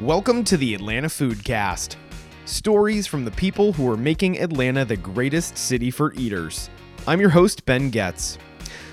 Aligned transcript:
Welcome 0.00 0.44
to 0.44 0.58
the 0.58 0.74
Atlanta 0.74 1.08
Foodcast. 1.08 1.96
Stories 2.44 3.06
from 3.06 3.24
the 3.24 3.30
people 3.30 3.72
who 3.72 3.90
are 3.90 3.96
making 3.96 4.38
Atlanta 4.38 4.84
the 4.84 4.98
greatest 4.98 5.56
city 5.56 5.90
for 5.90 6.12
eaters. 6.12 6.68
I'm 7.06 7.18
your 7.18 7.30
host, 7.30 7.64
Ben 7.64 7.88
Getz. 7.88 8.36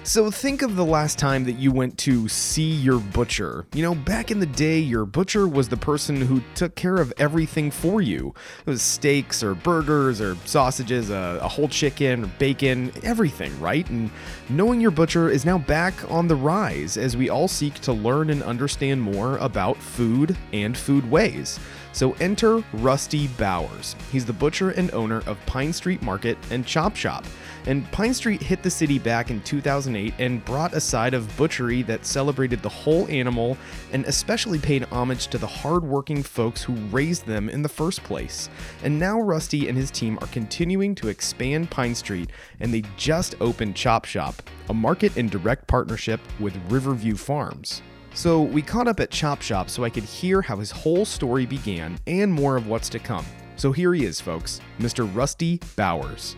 So 0.05 0.29
think 0.29 0.63
of 0.63 0.75
the 0.75 0.83
last 0.83 1.17
time 1.17 1.45
that 1.45 1.53
you 1.53 1.71
went 1.71 1.97
to 1.99 2.27
see 2.27 2.69
your 2.69 2.99
butcher. 2.99 3.65
You 3.73 3.83
know, 3.83 3.95
back 3.95 4.31
in 4.31 4.41
the 4.41 4.45
day, 4.45 4.77
your 4.77 5.05
butcher 5.05 5.47
was 5.47 5.69
the 5.69 5.77
person 5.77 6.19
who 6.19 6.41
took 6.55 6.75
care 6.75 6.97
of 6.97 7.13
everything 7.17 7.71
for 7.71 8.01
you. 8.01 8.33
It 8.65 8.69
was 8.69 8.81
steaks 8.81 9.41
or 9.41 9.55
burgers 9.55 10.19
or 10.19 10.35
sausages, 10.43 11.09
a, 11.09 11.39
a 11.41 11.47
whole 11.47 11.69
chicken 11.69 12.29
bacon, 12.37 12.91
everything, 13.01 13.57
right? 13.61 13.89
And 13.89 14.11
knowing 14.49 14.81
your 14.81 14.91
butcher 14.91 15.29
is 15.29 15.45
now 15.45 15.57
back 15.57 15.93
on 16.11 16.27
the 16.27 16.35
rise 16.35 16.97
as 16.97 17.15
we 17.15 17.29
all 17.29 17.47
seek 17.47 17.75
to 17.75 17.93
learn 17.93 18.29
and 18.29 18.43
understand 18.43 19.01
more 19.01 19.37
about 19.37 19.77
food 19.77 20.35
and 20.51 20.77
food 20.77 21.09
ways. 21.09 21.61
So 21.93 22.13
enter 22.13 22.63
Rusty 22.73 23.27
Bowers. 23.27 23.95
He's 24.11 24.25
the 24.25 24.33
butcher 24.33 24.71
and 24.71 24.91
owner 24.93 25.21
of 25.27 25.43
Pine 25.45 25.71
Street 25.71 26.01
Market 26.01 26.37
and 26.49 26.65
Chop 26.65 26.95
Shop. 26.95 27.23
And 27.67 27.89
Pine 27.91 28.13
Street 28.13 28.41
hit 28.41 28.63
the 28.63 28.69
city 28.69 28.99
back 28.99 29.29
in 29.29 29.41
2008 29.43 30.13
and 30.17 30.43
brought 30.43 30.73
a 30.73 30.81
side 30.81 31.13
of 31.13 31.37
butchery 31.37 31.83
that 31.83 32.05
celebrated 32.05 32.61
the 32.61 32.69
whole 32.69 33.07
animal 33.07 33.57
and 33.93 34.03
especially 34.05 34.59
paid 34.59 34.85
homage 34.85 35.27
to 35.27 35.37
the 35.37 35.47
hardworking 35.47 36.23
folks 36.23 36.63
who 36.63 36.73
raised 36.91 37.25
them 37.25 37.47
in 37.47 37.61
the 37.61 37.69
first 37.69 38.03
place. 38.03 38.49
And 38.83 38.97
now 38.99 39.21
Rusty 39.21 39.69
and 39.69 39.77
his 39.77 39.91
team 39.91 40.17
are 40.21 40.27
continuing 40.27 40.95
to 40.95 41.07
expand 41.07 41.69
Pine 41.69 41.95
Street 41.95 42.31
and 42.59 42.73
they 42.73 42.83
just 42.97 43.35
opened 43.39 43.75
Chop 43.75 44.05
Shop, 44.05 44.41
a 44.69 44.73
market 44.73 45.15
in 45.15 45.29
direct 45.29 45.67
partnership 45.67 46.19
with 46.39 46.59
Riverview 46.69 47.15
Farms. 47.15 47.83
So 48.13 48.41
we 48.41 48.61
caught 48.61 48.87
up 48.87 48.99
at 48.99 49.09
Chop 49.09 49.41
Shop 49.41 49.69
so 49.69 49.83
I 49.83 49.89
could 49.89 50.03
hear 50.03 50.41
how 50.41 50.57
his 50.57 50.71
whole 50.71 51.03
story 51.05 51.45
began 51.45 51.97
and 52.07 52.31
more 52.31 52.55
of 52.55 52.67
what's 52.67 52.89
to 52.89 52.99
come. 52.99 53.25
So 53.55 53.71
here 53.71 53.93
he 53.93 54.05
is, 54.05 54.21
folks, 54.21 54.61
Mr. 54.79 55.09
Rusty 55.13 55.59
Bowers. 55.75 56.35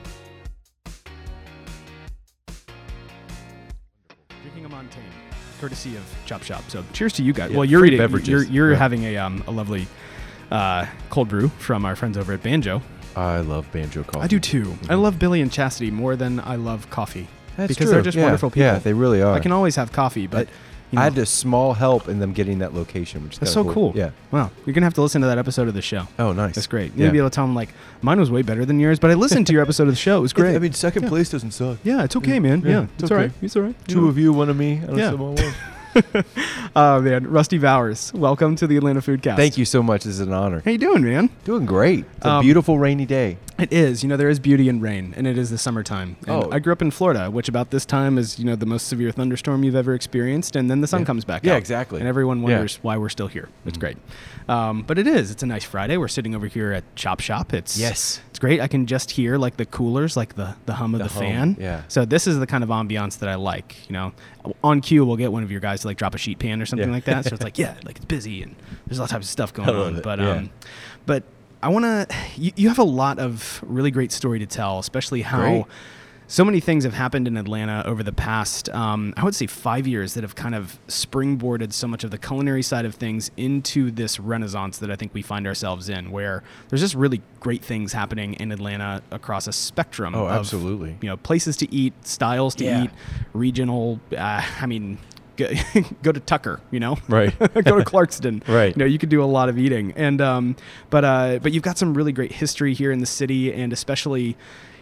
Drinking 4.41 4.65
a 4.65 4.69
Montane, 4.69 5.03
courtesy 5.59 5.95
of 5.97 6.03
Chop 6.25 6.43
Shop. 6.43 6.63
So 6.69 6.83
cheers 6.93 7.13
to 7.13 7.23
you 7.23 7.33
guys. 7.33 7.51
Yeah, 7.51 7.57
well, 7.57 7.65
you're 7.65 7.85
eating, 7.85 7.99
beverages. 7.99 8.29
you're, 8.29 8.43
you're 8.43 8.71
Yeah. 8.71 8.77
having 8.77 9.03
a, 9.03 9.17
um, 9.17 9.43
a 9.47 9.51
lovely 9.51 9.87
uh, 10.51 10.85
cold 11.09 11.27
brew 11.29 11.49
from 11.59 11.85
our 11.85 11.95
friends 11.95 12.17
over 12.17 12.33
at 12.33 12.41
Banjo. 12.43 12.81
I 13.17 13.39
love 13.39 13.71
banjo 13.71 14.03
coffee. 14.03 14.19
I 14.19 14.27
do 14.27 14.39
too. 14.41 14.75
I 14.89 14.95
love 14.95 15.17
Billy 15.19 15.39
and 15.41 15.49
Chastity 15.51 15.89
more 15.89 16.17
than 16.17 16.39
I 16.41 16.55
love 16.57 16.89
coffee. 16.89 17.27
That's 17.55 17.69
because 17.69 17.85
true. 17.85 17.93
they're 17.93 18.01
just 18.01 18.17
Yeah, 18.17 18.23
wonderful 18.23 18.49
people. 18.49 18.63
Yeah, 18.63 18.79
they 18.79 18.91
really 18.91 19.21
are. 19.21 19.33
I 19.33 19.39
can 19.39 19.53
always 19.53 19.77
have 19.77 19.93
coffee, 19.93 20.27
but 20.27 20.49
you 20.91 20.95
know, 20.97 21.01
I 21.01 21.03
had 21.05 21.17
a 21.17 21.25
small 21.25 21.73
help 21.73 22.07
in 22.07 22.19
them 22.19 22.31
getting 22.33 22.59
that 22.59 22.73
location, 22.73 23.23
which 23.23 23.33
is 23.33 23.39
that's 23.39 23.51
so 23.53 23.63
cool. 23.71 23.93
Yeah. 23.95 24.11
Wow. 24.31 24.51
You're 24.65 24.73
gonna 24.73 24.85
have 24.85 24.93
to 24.95 25.01
listen 25.01 25.21
to 25.21 25.27
that 25.27 25.37
episode 25.37 25.67
of 25.67 25.73
the 25.73 25.81
show. 25.81 26.07
Oh, 26.19 26.31
nice. 26.31 26.55
That's 26.55 26.67
great. 26.67 26.93
Yeah. 26.95 27.05
You'll 27.05 27.11
be 27.13 27.17
able 27.19 27.29
to 27.29 27.35
tell 27.35 27.45
them 27.45 27.55
like 27.55 27.69
mine 28.01 28.19
was 28.19 28.29
way 28.31 28.41
better 28.43 28.65
than 28.65 28.79
yours, 28.79 28.99
but 28.99 29.11
I 29.11 29.15
listened 29.15 29.47
to 29.47 29.53
your 29.53 29.61
episode 29.61 29.83
of 29.83 29.89
the 29.89 29.95
show. 29.95 30.17
It 30.17 30.21
was 30.21 30.33
great. 30.33 30.55
I 30.55 30.59
mean, 30.59 30.73
second 30.73 31.03
Yeah. 31.03 31.09
place 31.09 31.29
doesn't 31.29 31.51
suck. 31.51 31.79
yeah, 31.83 32.03
it's 32.03 32.15
okay, 32.15 32.39
man. 32.39 32.61
Yeah, 32.61 32.69
Yeah, 32.69 32.81
it's, 32.95 33.03
it's 33.03 33.11
all 33.11 33.17
right. 33.17 33.31
It's 33.41 33.55
all 33.55 33.63
right. 33.63 33.75
Two 33.87 34.07
of 34.07 34.17
you, 34.17 34.31
one 34.33 34.49
of 34.49 34.57
me. 34.57 34.81
Yeah. 34.93 35.11
Oh 36.75 36.99
man, 36.99 37.25
Rusty 37.27 37.57
Bowers, 37.57 38.11
welcome 38.13 38.57
to 38.57 38.67
the 38.67 38.75
Atlanta 38.75 38.99
Foodcast. 38.99 39.37
Thank 39.37 39.57
you 39.57 39.63
so 39.63 39.81
much. 39.81 40.03
This 40.03 40.15
is 40.15 40.19
an 40.19 40.33
honor. 40.33 40.61
How 40.65 40.71
you 40.71 40.77
doing, 40.77 41.03
man? 41.05 41.29
Doing 41.45 41.65
great. 41.65 42.03
It's 42.17 42.25
a 42.25 42.31
Um, 42.31 42.41
beautiful 42.43 42.77
rainy 42.77 43.05
day. 43.05 43.37
It 43.57 43.71
is. 43.71 44.03
You 44.03 44.09
know, 44.09 44.17
there 44.17 44.27
is 44.29 44.39
beauty 44.39 44.67
in 44.67 44.81
rain, 44.81 45.13
and 45.15 45.25
it 45.25 45.37
is 45.37 45.49
the 45.49 45.57
summertime. 45.57 46.17
And 46.27 46.43
Oh. 46.43 46.49
I 46.51 46.59
grew 46.59 46.73
up 46.73 46.81
in 46.81 46.91
Florida, 46.91 47.31
which 47.31 47.47
about 47.47 47.69
this 47.71 47.85
time 47.85 48.17
is 48.17 48.37
you 48.37 48.43
know 48.43 48.55
the 48.57 48.65
most 48.65 48.87
severe 48.87 49.11
thunderstorm 49.11 49.63
you've 49.63 49.75
ever 49.77 49.93
experienced, 49.93 50.57
and 50.57 50.69
then 50.69 50.81
the 50.81 50.87
sun 50.87 51.01
Yeah. 51.01 51.05
comes 51.05 51.23
back 51.23 51.45
Yeah, 51.45 51.53
out. 51.53 51.57
exactly. 51.59 51.99
And 51.99 52.07
everyone 52.07 52.39
Yeah. 52.39 52.43
wonders 52.43 52.79
why 52.81 52.97
we're 52.97 53.07
still 53.09 53.27
here. 53.27 53.47
It's 53.65 53.77
Mhm. 53.77 53.79
great. 53.79 53.97
Um, 54.49 54.83
but 54.85 54.99
it 54.99 55.07
is. 55.07 55.31
It's 55.31 55.41
a 55.41 55.45
nice 55.45 55.63
Friday. 55.63 55.95
We're 55.95 56.09
sitting 56.09 56.35
over 56.35 56.47
here 56.47 56.73
at 56.73 56.83
Chop 56.95 57.21
Shop. 57.21 57.53
It's 57.53 57.77
Yes. 57.79 58.19
It's 58.29 58.39
great. 58.39 58.59
I 58.59 58.67
can 58.67 58.85
just 58.87 59.11
hear 59.11 59.37
like 59.37 59.55
the 59.55 59.65
coolers, 59.65 60.17
like 60.17 60.35
the 60.35 60.55
the 60.65 60.73
hum 60.73 60.93
of 60.93 60.99
the, 60.99 61.05
The 61.05 61.09
fan. 61.11 61.55
yeah. 61.59 61.83
So 61.87 62.03
this 62.03 62.27
is 62.27 62.39
the 62.39 62.47
kind 62.47 62.63
of 62.63 62.69
ambiance 62.69 63.19
that 63.19 63.29
I 63.29 63.35
like. 63.35 63.75
You 63.87 63.93
know, 63.93 64.11
on 64.65 64.81
cue 64.81 65.05
we'll 65.05 65.15
get 65.15 65.31
one 65.31 65.43
of 65.43 65.49
your 65.51 65.61
guys 65.61 65.81
to 65.81 65.87
like 65.87 65.97
drop 65.97 66.13
a 66.13 66.17
sheet 66.17 66.39
pan 66.39 66.61
or 66.61 66.65
something 66.65 66.89
Yeah. 66.89 66.93
like 66.93 67.05
that. 67.05 67.23
So 67.25 67.33
it's 67.35 67.43
like 67.49 67.57
yeah, 67.57 67.75
like 67.85 67.95
it's 67.95 68.05
busy 68.05 68.43
and 68.43 68.55
there's 68.85 68.99
all 68.99 69.07
types 69.07 69.27
of 69.27 69.31
stuff 69.31 69.53
going 69.53 69.69
on. 69.69 69.95
it, 69.95 70.03
But 70.03 70.19
yeah. 70.19 70.29
um, 70.31 70.49
but 71.05 71.23
I 71.65 71.69
want 71.69 71.85
to. 71.85 72.15
You, 72.37 72.51
you 72.55 72.67
have 72.69 72.77
a 72.79 72.83
lot 72.83 73.17
of 73.17 73.59
really 73.65 73.89
great 73.89 74.11
story 74.11 74.37
to 74.39 74.45
tell, 74.45 74.77
especially 74.77 75.23
how. 75.23 75.39
Great. 75.39 75.65
So 76.27 76.43
many 76.43 76.59
things 76.59 76.85
have 76.85 76.93
happened 76.95 77.27
in 77.27 77.37
Atlanta 77.37 77.83
over 77.85 78.01
the 78.01 78.11
past, 78.11 78.67
um, 78.69 79.13
I 79.15 79.23
would 79.23 79.35
say, 79.35 79.45
five 79.45 79.85
years 79.85 80.15
that 80.15 80.23
have 80.23 80.33
kind 80.33 80.55
of 80.55 80.79
springboarded 80.87 81.71
so 81.71 81.87
much 81.87 82.03
of 82.03 82.09
the 82.09 82.17
culinary 82.17 82.63
side 82.63 82.83
of 82.85 82.95
things 82.95 83.29
into 83.37 83.91
this 83.91 84.19
renaissance 84.19 84.79
that 84.79 84.89
I 84.89 84.95
think 84.95 85.13
we 85.13 85.21
find 85.21 85.45
ourselves 85.45 85.87
in, 85.87 86.09
where 86.09 86.41
there's 86.69 86.81
just 86.81 86.95
really 86.95 87.21
great 87.39 87.63
things 87.63 87.93
happening 87.93 88.33
in 88.35 88.51
Atlanta 88.51 89.03
across 89.11 89.45
a 89.45 89.53
spectrum. 89.53 90.15
Oh, 90.15 90.25
of, 90.25 90.31
absolutely. 90.31 90.97
You 91.01 91.09
know, 91.09 91.17
places 91.17 91.57
to 91.57 91.71
eat, 91.71 91.93
styles 92.05 92.55
to 92.55 92.63
Yeah. 92.65 92.85
eat, 92.85 92.89
regional. 93.33 93.99
Uh, 94.11 94.41
I 94.59 94.65
mean, 94.65 94.97
go, 95.37 95.49
go 96.03 96.11
to 96.11 96.19
Tucker. 96.19 96.59
You 96.71 96.79
know, 96.79 96.97
Right. 97.07 97.37
go 97.39 97.47
to 97.77 97.83
Clarkston. 97.85 98.47
Right. 98.47 98.75
You 98.75 98.79
know, 98.79 98.85
you 98.85 98.97
could 98.99 99.09
do 99.09 99.23
a 99.23 99.25
lot 99.25 99.49
of 99.49 99.57
eating, 99.57 99.91
and 99.95 100.21
um, 100.21 100.55
but 100.89 101.03
uh, 101.05 101.39
but 101.41 101.51
you've 101.51 101.63
got 101.63 101.77
some 101.77 101.93
really 101.93 102.11
great 102.11 102.31
history 102.31 102.73
here 102.73 102.91
in 102.91 102.99
the 102.99 103.05
city, 103.05 103.51
and 103.53 103.71
especially. 103.73 104.35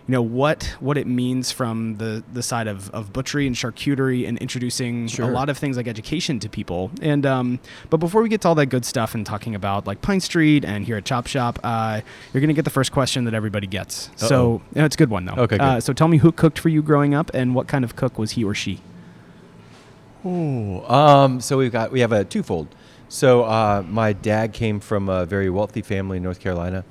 You 0.05 0.11
know 0.11 0.21
what 0.21 0.75
what 0.81 0.97
it 0.97 1.07
means 1.07 1.53
from 1.53 1.95
the 1.95 2.21
the 2.33 2.43
side 2.43 2.67
of, 2.67 2.89
of 2.89 3.13
butchery 3.13 3.47
and 3.47 3.55
charcuterie 3.55 4.27
and 4.27 4.37
introducing 4.39 5.07
Sure. 5.07 5.29
a 5.29 5.31
lot 5.31 5.47
of 5.47 5.57
things 5.57 5.77
like 5.77 5.87
education 5.87 6.39
to 6.39 6.49
people 6.49 6.91
and 7.01 7.25
um, 7.25 7.61
but 7.89 8.01
before 8.01 8.21
we 8.21 8.27
get 8.27 8.41
to 8.41 8.49
all 8.49 8.55
that 8.55 8.65
good 8.65 8.83
stuff 8.83 9.15
and 9.15 9.25
talking 9.25 9.55
about 9.55 9.87
like 9.87 10.01
Pine 10.01 10.19
Street 10.19 10.65
and 10.65 10.83
here 10.85 10.97
at 10.97 11.05
Chop 11.05 11.25
Shop 11.27 11.57
uh, 11.63 12.01
you're 12.33 12.41
gonna 12.41 12.51
get 12.51 12.65
the 12.65 12.69
first 12.69 12.91
question 12.91 13.23
that 13.23 13.33
everybody 13.33 13.65
gets 13.65 14.09
so 14.17 14.25
Uh-oh. 14.25 14.61
you 14.75 14.79
know, 14.81 14.85
it's 14.85 14.95
a 14.95 14.97
good 14.97 15.09
one 15.09 15.23
though 15.23 15.35
Okay, 15.43 15.57
Uh, 15.57 15.79
so 15.79 15.93
tell 15.93 16.09
me 16.09 16.17
who 16.17 16.33
cooked 16.33 16.59
for 16.59 16.67
you 16.67 16.81
growing 16.83 17.13
up 17.13 17.31
and 17.33 17.55
what 17.55 17.69
kind 17.69 17.85
of 17.85 17.95
cook 17.95 18.19
was 18.19 18.31
he 18.31 18.43
or 18.43 18.53
she 18.53 18.81
Ooh, 20.25 20.83
um, 20.85 21.41
so 21.41 21.57
we've 21.57 21.71
got 21.71 21.91
we 21.91 21.99
have 21.99 22.11
a 22.11 22.23
twofold. 22.23 22.67
So 23.09 23.43
uh, 23.43 23.83
my 23.87 24.13
dad 24.13 24.53
came 24.53 24.79
from 24.79 25.09
a 25.09 25.25
very 25.25 25.49
wealthy 25.49 25.81
family 25.81 26.17
in 26.17 26.23
North 26.23 26.39
Carolina, 26.39 26.85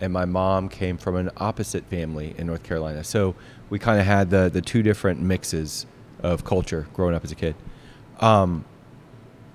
and 0.00 0.12
my 0.12 0.24
mom 0.24 0.68
came 0.68 0.98
from 0.98 1.16
an 1.16 1.30
opposite 1.38 1.84
family 1.86 2.34
in 2.36 2.46
North 2.46 2.62
Carolina. 2.62 3.02
So 3.02 3.34
we 3.70 3.78
kind 3.78 3.98
of 3.98 4.06
had 4.06 4.30
the 4.30 4.50
the 4.52 4.60
two 4.60 4.82
different 4.82 5.20
mixes 5.20 5.86
of 6.22 6.44
culture 6.44 6.86
growing 6.92 7.14
up 7.14 7.24
as 7.24 7.32
a 7.32 7.34
kid. 7.34 7.56
Um, 8.20 8.64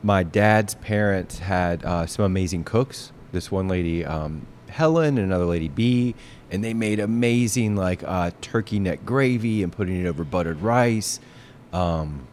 my 0.02 0.24
dad's 0.24 0.76
parents 0.76 1.40
had 1.40 1.84
uh, 1.86 2.06
some 2.06 2.26
amazing 2.26 2.64
cooks. 2.64 3.12
This 3.32 3.52
one 3.52 3.68
lady, 3.68 4.06
um, 4.06 4.48
Helen, 4.70 5.18
and 5.18 5.28
another 5.28 5.46
lady, 5.46 5.68
B, 5.68 6.16
and 6.50 6.64
they 6.64 6.74
made 6.74 7.00
amazing 7.00 7.76
like 7.76 8.04
uh, 8.04 8.32
turkey 8.42 8.80
neck 8.80 9.06
gravy 9.06 9.62
and 9.62 9.72
putting 9.72 10.04
it 10.04 10.08
over 10.08 10.24
buttered 10.24 10.62
rice, 10.62 11.20
um, 11.74 12.28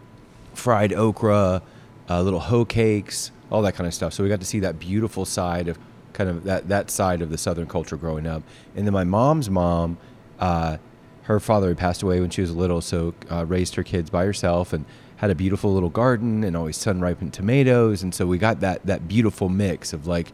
fried 0.67 0.93
okra, 0.93 1.63
uh, 2.11 2.23
little 2.23 2.41
hoe 2.41 2.65
cakes, 2.65 3.31
all 3.53 3.63
that 3.63 3.77
kind 3.77 3.87
of 3.87 3.95
stuff. 3.95 4.13
So 4.13 4.25
we 4.25 4.29
got 4.29 4.41
to 4.41 4.47
see 4.47 4.59
that 4.59 4.81
beautiful 4.81 5.25
side 5.25 5.69
of 5.69 5.79
kind 6.13 6.29
of 6.29 6.43
that 6.43 6.67
that 6.71 6.91
side 6.91 7.23
of 7.23 7.31
the 7.31 7.39
Southern 7.39 7.69
culture 7.69 7.97
growing 7.97 8.27
up. 8.27 8.43
And 8.75 8.85
then 8.85 8.93
my 8.93 9.05
mom's 9.05 9.49
mom, 9.49 9.97
uh, 10.41 10.79
her 11.23 11.39
father 11.39 11.69
had 11.69 11.79
passed 11.79 12.03
away 12.03 12.19
when 12.19 12.31
she 12.31 12.41
was 12.41 12.53
little, 12.53 12.81
so 12.81 13.15
uh, 13.31 13.47
raised 13.47 13.77
her 13.77 13.85
kids 13.85 14.11
by 14.11 14.25
herself 14.25 14.73
and 14.73 14.85
had 15.19 15.31
a 15.31 15.37
beautiful 15.37 15.73
little 15.73 15.89
garden 15.89 16.43
and 16.43 16.57
always 16.57 16.77
sun 16.77 17.01
ripened 17.01 17.33
tomatoes. 17.33 18.03
And 18.03 18.13
so 18.13 18.27
we 18.27 18.37
got 18.37 18.59
that 18.59 18.85
that 18.87 19.07
beautiful 19.07 19.49
mix 19.49 19.93
of 19.93 20.09
like 20.09 20.33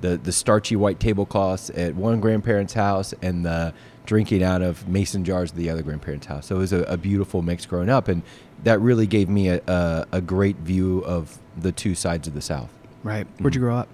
the 0.00 0.16
the 0.16 0.32
starchy 0.32 0.74
white 0.74 0.98
tablecloths 0.98 1.70
at 1.70 1.94
one 1.94 2.18
grandparent's 2.18 2.74
house 2.74 3.14
and 3.22 3.44
the 3.44 3.72
drinking 4.04 4.42
out 4.42 4.62
of 4.62 4.88
mason 4.88 5.24
jars 5.24 5.52
at 5.52 5.56
the 5.56 5.70
other 5.70 5.82
grandparent's 5.82 6.26
house. 6.26 6.48
So 6.48 6.56
it 6.56 6.58
was 6.58 6.72
a, 6.72 6.82
a 6.82 6.96
beautiful 6.96 7.42
mix 7.42 7.66
growing 7.66 7.88
up, 7.88 8.08
and 8.08 8.24
that 8.64 8.80
really 8.80 9.06
gave 9.06 9.28
me 9.28 9.48
a, 9.48 9.60
a, 9.66 10.06
a 10.12 10.20
great 10.20 10.56
view 10.56 11.00
of 11.00 11.38
the 11.56 11.72
two 11.72 11.94
sides 11.94 12.28
of 12.28 12.34
the 12.34 12.40
South. 12.42 12.70
right 13.02 13.26
where'd 13.38 13.54
you 13.54 13.60
grow 13.60 13.76
up 13.76 13.88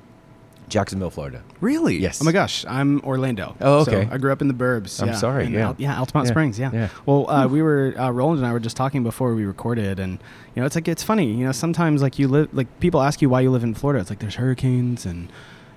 Jacksonville, 0.69 1.11
Florida. 1.11 1.45
Really? 1.61 1.97
Yes. 1.97 2.21
Oh 2.21 2.25
my 2.25 2.33
gosh, 2.33 2.65
I'm 2.69 3.01
Orlando. 3.03 3.55
Oh, 3.61 3.85
So 3.85 3.93
okay. 3.93 4.13
I 4.13 4.19
grew 4.19 4.33
up 4.33 4.41
in 4.43 4.49
the 4.49 4.55
burbs. 4.55 5.01
I'm 5.01 5.11
yeah. 5.11 5.15
sorry, 5.15 5.47
yeah. 5.47 5.67
Al- 5.69 5.77
yeah, 5.79 5.95
Altamonte 5.95 6.25
Yeah, 6.25 6.31
Springs. 6.31 6.59
Yeah. 6.59 6.71
yeah. 6.73 6.89
Well, 7.07 7.31
uh, 7.31 7.47
we 7.47 7.63
were 7.63 7.95
uh, 7.97 8.11
Roland 8.11 8.41
and 8.41 8.47
I 8.49 8.53
were 8.53 8.59
just 8.59 8.77
talking 8.77 9.05
before 9.05 9.33
we 9.37 9.45
recorded, 9.45 10.01
and 10.01 10.19
you 10.57 10.61
know, 10.61 10.67
it's 10.67 10.75
like 10.75 10.89
it's 10.89 11.05
funny. 11.05 11.33
You 11.33 11.45
know, 11.47 11.53
sometimes 11.53 12.03
like 12.03 12.19
you 12.19 12.27
live, 12.27 12.53
like 12.53 12.81
people 12.81 13.01
ask 13.01 13.23
you 13.23 13.29
why 13.29 13.43
you 13.43 13.51
live 13.53 13.63
in 13.63 13.75
Florida. 13.75 14.01
It's 14.01 14.11
like 14.11 14.19
there's 14.19 14.35
hurricanes 14.35 15.07
and 15.07 15.31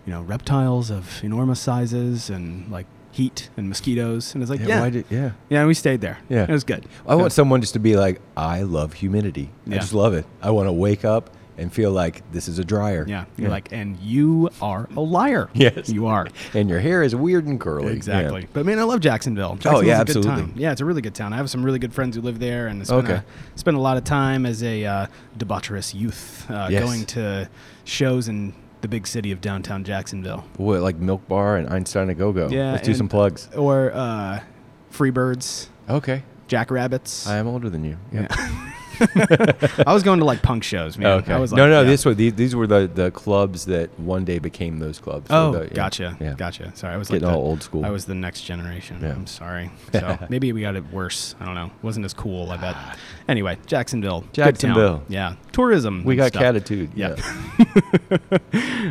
you 0.07 0.11
know 0.11 0.23
reptiles 0.23 0.89
of 0.89 1.23
enormous 1.23 1.59
sizes 1.59 2.31
and 2.31 2.67
like 2.71 2.87
heat 3.11 3.49
and 3.57 3.67
mosquitoes, 3.69 4.33
and 4.33 4.43
it's 4.43 4.49
like 4.49 4.59
yeah, 4.59 4.81
why 4.81 4.89
did, 4.89 5.05
yeah. 5.09 5.31
yeah. 5.49 5.59
And 5.59 5.67
we 5.67 5.73
stayed 5.73 6.01
there. 6.01 6.19
Yeah. 6.29 6.43
It 6.43 6.49
was 6.51 6.63
good. 6.63 6.85
I 7.07 7.15
want 7.15 7.31
someone 7.33 7.61
just 7.61 7.73
to 7.73 7.79
be 7.79 7.95
like, 7.95 8.21
I 8.37 8.61
love 8.61 8.93
humidity. 8.93 9.49
I 9.67 9.71
Yeah. 9.73 9.79
just 9.79 9.93
love 9.93 10.13
it. 10.13 10.25
I 10.41 10.51
want 10.51 10.67
to 10.67 10.73
wake 10.73 11.03
up 11.05 11.31
and 11.57 11.73
feel 11.73 11.91
like 11.91 12.21
this 12.31 12.47
is 12.47 12.57
a 12.57 12.63
dryer. 12.63 13.03
Yeah. 13.05 13.25
You're 13.35 13.49
like, 13.49 13.73
and 13.73 13.97
you 13.97 14.49
are 14.61 14.87
a 14.95 15.01
liar. 15.01 15.49
Yes. 15.55 15.89
You 15.89 16.05
are. 16.07 16.27
and 16.53 16.69
your 16.69 16.79
hair 16.79 17.03
is 17.03 17.13
weird 17.13 17.47
and 17.47 17.59
curly. 17.59 17.91
Exactly. 17.93 18.41
Yeah. 18.41 18.47
But 18.53 18.65
man, 18.65 18.79
I 18.79 18.83
love 18.83 19.01
Jacksonville. 19.01 19.57
Oh, 19.65 19.81
yeah, 19.81 19.99
a 20.01 20.05
good 20.05 20.15
absolutely. 20.17 20.53
Yeah, 20.61 20.71
it's 20.71 20.79
a 20.79 20.85
really 20.85 21.01
good 21.01 21.15
town. 21.15 21.33
I 21.33 21.35
have 21.37 21.49
some 21.49 21.65
really 21.65 21.79
good 21.79 21.93
friends 21.93 22.15
who 22.15 22.21
live 22.21 22.39
there, 22.39 22.67
and 22.67 22.85
spent, 22.87 23.03
Okay. 23.05 23.13
a, 23.15 23.25
spent 23.59 23.75
a 23.75 23.79
lot 23.81 23.97
of 23.97 24.05
time 24.05 24.45
as 24.45 24.63
a 24.63 24.85
uh, 24.85 25.07
debaucherous 25.37 25.93
youth 25.93 26.49
uh, 26.49 26.69
Yes. 26.71 26.81
going 26.83 27.05
to 27.07 27.49
shows 27.83 28.29
and 28.29 28.53
the 28.81 28.87
big 28.87 29.05
city 29.07 29.31
of 29.31 29.41
downtown 29.41 29.83
Jacksonville. 29.83 30.45
What 30.57 30.81
like 30.81 30.97
Milk 30.97 31.27
Bar 31.27 31.57
and 31.57 31.69
Einstein 31.69 32.09
a 32.09 32.15
Go 32.15 32.31
Go? 32.31 32.47
Yeah, 32.49 32.71
let's 32.73 32.85
do 32.85 32.93
some 32.93 33.09
plugs. 33.09 33.49
Or 33.55 33.91
uh, 33.93 34.41
Freebirds, 34.91 35.67
Okay, 35.89 36.23
Jackrabbits. 36.47 37.27
I 37.27 37.37
am 37.37 37.47
older 37.47 37.69
than 37.69 37.83
you. 37.83 37.97
Yeah. 38.11 38.27
I 39.87 39.93
was 39.93 40.03
going 40.03 40.19
to 40.19 40.25
like 40.25 40.41
punk 40.41 40.63
shows, 40.63 40.97
man. 40.97 41.07
Okay. 41.19 41.33
I 41.33 41.39
was 41.39 41.51
no, 41.51 41.63
like, 41.63 41.69
no. 41.71 41.81
yeah. 41.81 41.87
This 41.87 42.05
was 42.05 42.17
these, 42.17 42.33
these 42.33 42.55
were 42.55 42.67
the 42.67 42.89
the 42.93 43.11
clubs 43.11 43.65
that 43.65 43.97
one 43.99 44.25
day 44.25 44.39
became 44.39 44.79
those 44.79 44.99
clubs. 44.99 45.27
Oh, 45.29 45.51
the- 45.53 45.63
yeah. 45.65 45.73
gotcha, 45.73 46.17
Yeah. 46.19 46.33
gotcha. 46.37 46.75
Sorry, 46.75 46.93
I 46.93 46.97
was 46.97 47.07
Getting 47.09 47.25
like 47.27 47.33
all 47.35 47.41
the- 47.41 47.47
old 47.47 47.63
school. 47.63 47.85
I 47.85 47.89
was 47.89 48.05
the 48.05 48.15
next 48.15 48.41
generation. 48.43 49.03
I'm 49.03 49.27
sorry. 49.27 49.71
So 49.99 50.17
maybe 50.29 50.53
we 50.53 50.61
got 50.61 50.75
it 50.75 50.83
worse. 50.93 51.35
I 51.39 51.45
don't 51.45 51.55
know. 51.55 51.71
wasn't 51.81 52.05
as 52.05 52.13
cool. 52.13 52.51
I 52.51 52.57
bet. 52.57 52.75
Anyway, 53.27 53.57
Jacksonville. 53.65 54.23
Jacksonville. 54.33 55.03
Yeah, 55.07 55.35
tourism. 55.51 56.03
We 56.03 56.15
got 56.15 56.29
stuff. 56.29 56.41
catitude. 56.43 56.89
Yeah. 56.95 57.15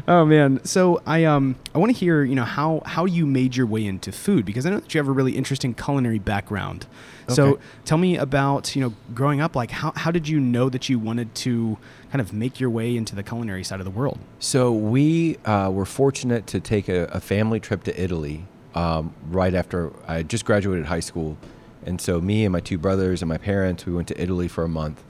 Oh 0.06 0.24
man. 0.24 0.64
So 0.64 1.02
I 1.06 1.24
um 1.24 1.56
I 1.74 1.78
want 1.78 1.92
to 1.92 1.98
hear 1.98 2.22
you 2.22 2.34
know 2.34 2.44
how 2.44 2.82
how 2.84 3.04
you 3.04 3.26
made 3.26 3.56
your 3.56 3.66
way 3.66 3.84
into 3.84 4.12
food 4.12 4.44
because 4.44 4.64
I 4.66 4.70
know 4.70 4.80
that 4.80 4.92
you 4.94 4.98
have 4.98 5.08
a 5.08 5.12
really 5.12 5.36
interesting 5.36 5.74
culinary 5.74 6.18
background. 6.18 6.86
So 7.28 7.58
tell 7.84 7.98
me 7.98 8.16
about 8.16 8.74
you 8.76 8.82
know 8.82 8.94
growing 9.14 9.40
up 9.40 9.54
like 9.56 9.70
how 9.70 9.92
how 9.98 10.10
did 10.10 10.28
you 10.28 10.40
know 10.40 10.68
that 10.68 10.88
you 10.88 10.98
wanted 10.98 11.34
to 11.34 11.76
kind 12.10 12.20
of 12.20 12.32
make 12.32 12.58
your 12.60 12.70
way 12.70 12.96
into 12.96 13.14
the 13.14 13.22
culinary 13.22 13.64
side 13.64 13.80
of 13.80 13.84
the 13.84 13.90
world? 13.90 14.18
So 14.38 14.72
we 14.72 15.36
uh, 15.44 15.70
were 15.70 15.84
fortunate 15.84 16.46
to 16.48 16.60
take 16.60 16.88
a, 16.88 17.04
a 17.06 17.20
family 17.20 17.60
trip 17.60 17.84
to 17.84 18.02
Italy 18.02 18.46
um, 18.74 19.14
right 19.28 19.54
after 19.54 19.92
I 20.06 20.22
just 20.22 20.44
graduated 20.44 20.86
high 20.86 21.00
school, 21.00 21.36
and 21.84 22.00
so 22.00 22.20
me 22.20 22.44
and 22.44 22.52
my 22.52 22.60
two 22.60 22.78
brothers 22.78 23.22
and 23.22 23.28
my 23.28 23.38
parents 23.38 23.86
we 23.86 23.92
went 23.92 24.08
to 24.08 24.20
Italy 24.20 24.48
for 24.48 24.64
a 24.64 24.68
month, 24.68 25.02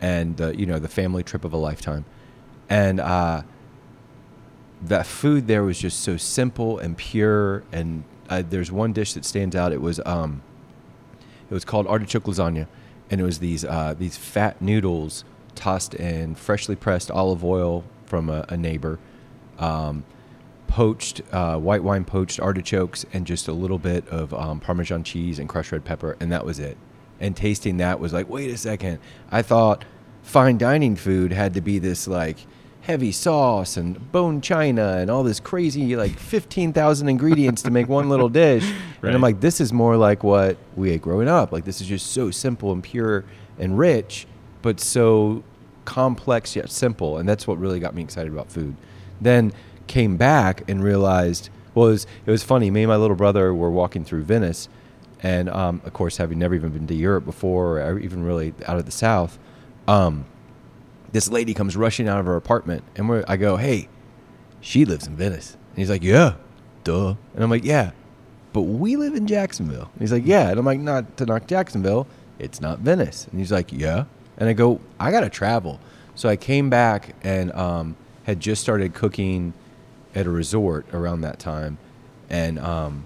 and 0.00 0.40
uh, 0.40 0.48
you 0.48 0.66
know 0.66 0.78
the 0.78 0.88
family 0.88 1.22
trip 1.22 1.44
of 1.44 1.52
a 1.52 1.56
lifetime, 1.56 2.04
and 2.68 3.00
uh, 3.00 3.42
that 4.82 5.06
food 5.06 5.46
there 5.46 5.62
was 5.62 5.78
just 5.78 6.00
so 6.00 6.16
simple 6.16 6.78
and 6.78 6.96
pure. 6.96 7.64
And 7.72 8.04
uh, 8.28 8.42
there's 8.48 8.70
one 8.70 8.92
dish 8.92 9.14
that 9.14 9.24
stands 9.24 9.56
out. 9.56 9.72
It 9.72 9.80
was 9.80 10.00
um, 10.04 10.42
it 11.48 11.54
was 11.54 11.64
called 11.64 11.86
artichoke 11.86 12.24
lasagna, 12.24 12.66
and 13.10 13.20
it 13.20 13.24
was 13.24 13.38
these 13.38 13.64
uh, 13.64 13.94
these 13.98 14.16
fat 14.16 14.60
noodles 14.60 15.24
tossed 15.54 15.94
in 15.94 16.34
freshly 16.34 16.76
pressed 16.76 17.10
olive 17.10 17.44
oil 17.44 17.84
from 18.04 18.28
a, 18.28 18.44
a 18.48 18.56
neighbor, 18.56 18.98
um, 19.58 20.04
poached 20.66 21.22
uh, 21.32 21.56
white 21.58 21.82
wine 21.82 22.04
poached 22.04 22.40
artichokes, 22.40 23.04
and 23.12 23.26
just 23.26 23.48
a 23.48 23.52
little 23.52 23.78
bit 23.78 24.06
of 24.08 24.32
um, 24.34 24.60
Parmesan 24.60 25.02
cheese 25.04 25.38
and 25.38 25.48
crushed 25.48 25.72
red 25.72 25.84
pepper, 25.84 26.16
and 26.20 26.30
that 26.32 26.44
was 26.44 26.58
it. 26.58 26.76
And 27.18 27.34
tasting 27.34 27.78
that 27.78 27.98
was 27.98 28.12
like, 28.12 28.28
wait 28.28 28.50
a 28.50 28.56
second, 28.58 28.98
I 29.30 29.42
thought 29.42 29.84
fine 30.22 30.58
dining 30.58 30.96
food 30.96 31.32
had 31.32 31.54
to 31.54 31.60
be 31.60 31.78
this 31.78 32.06
like 32.06 32.38
heavy 32.86 33.10
sauce 33.10 33.76
and 33.76 34.12
bone 34.12 34.40
china 34.40 34.98
and 34.98 35.10
all 35.10 35.24
this 35.24 35.40
crazy 35.40 35.96
like 35.96 36.16
15,000 36.16 37.08
ingredients 37.08 37.60
to 37.62 37.70
make 37.72 37.88
one 37.88 38.08
little 38.08 38.28
dish. 38.28 38.64
And 39.02 39.14
I'm 39.14 39.20
like, 39.20 39.38
this 39.38 39.60
is 39.60 39.72
more 39.72 39.96
like 39.96 40.24
what 40.24 40.56
we 40.74 40.90
ate 40.90 41.02
growing 41.02 41.28
up. 41.28 41.52
Like 41.52 41.64
this 41.64 41.80
is 41.80 41.86
just 41.86 42.10
so 42.10 42.32
simple 42.32 42.72
and 42.72 42.82
pure 42.82 43.24
and 43.56 43.78
rich, 43.78 44.26
but 44.62 44.80
so 44.80 45.44
complex 45.84 46.56
yet 46.56 46.70
simple. 46.72 47.18
And 47.18 47.28
that's 47.28 47.46
what 47.46 47.56
really 47.60 47.78
got 47.78 47.94
me 47.94 48.02
excited 48.02 48.32
about 48.32 48.50
food. 48.50 48.74
Then 49.20 49.52
came 49.86 50.16
back 50.16 50.68
and 50.68 50.82
realized, 50.82 51.50
well, 51.72 51.86
it 51.86 51.90
was, 51.90 52.06
it 52.26 52.30
was 52.32 52.42
funny. 52.42 52.68
Me 52.68 52.82
and 52.82 52.88
my 52.88 52.96
little 52.96 53.14
brother 53.14 53.54
were 53.54 53.70
walking 53.70 54.04
through 54.04 54.24
Venice. 54.24 54.68
And 55.22 55.48
um, 55.50 55.82
of 55.84 55.92
course, 55.92 56.16
having 56.16 56.40
never 56.40 56.56
even 56.56 56.70
been 56.70 56.88
to 56.88 56.94
Europe 56.94 57.26
before 57.26 57.80
or 57.80 58.00
even 58.00 58.24
really 58.24 58.54
out 58.66 58.76
of 58.76 58.86
the 58.86 58.92
South, 58.92 59.38
um, 59.86 60.24
this 61.12 61.28
lady 61.28 61.54
comes 61.54 61.76
rushing 61.76 62.08
out 62.08 62.20
of 62.20 62.26
her 62.26 62.36
apartment. 62.36 62.84
And 62.96 63.24
I 63.28 63.36
go, 63.36 63.56
hey, 63.56 63.88
she 64.60 64.84
lives 64.84 65.06
in 65.06 65.16
Venice. 65.16 65.54
And 65.70 65.78
he's 65.78 65.90
like, 65.90 66.02
yeah, 66.02 66.34
duh. 66.84 67.14
And 67.34 67.44
I'm 67.44 67.50
like, 67.50 67.64
yeah, 67.64 67.92
but 68.52 68.62
we 68.62 68.96
live 68.96 69.14
in 69.14 69.26
Jacksonville. 69.26 69.90
And 69.92 70.00
he's 70.00 70.12
like, 70.12 70.26
yeah. 70.26 70.48
And 70.48 70.58
I'm 70.58 70.64
like, 70.64 70.80
not 70.80 71.16
to 71.18 71.26
knock 71.26 71.46
Jacksonville, 71.46 72.06
it's 72.38 72.60
not 72.60 72.80
Venice. 72.80 73.26
And 73.30 73.38
he's 73.38 73.52
like, 73.52 73.72
yeah. 73.72 74.04
And 74.38 74.48
I 74.48 74.52
go, 74.52 74.80
I 74.98 75.10
got 75.10 75.20
to 75.20 75.28
travel. 75.28 75.80
So 76.14 76.28
I 76.28 76.36
came 76.36 76.70
back 76.70 77.14
and 77.22 77.52
um, 77.52 77.96
had 78.24 78.40
just 78.40 78.62
started 78.62 78.94
cooking 78.94 79.52
at 80.14 80.26
a 80.26 80.30
resort 80.30 80.86
around 80.92 81.20
that 81.20 81.38
time 81.38 81.78
and 82.30 82.58
um, 82.58 83.04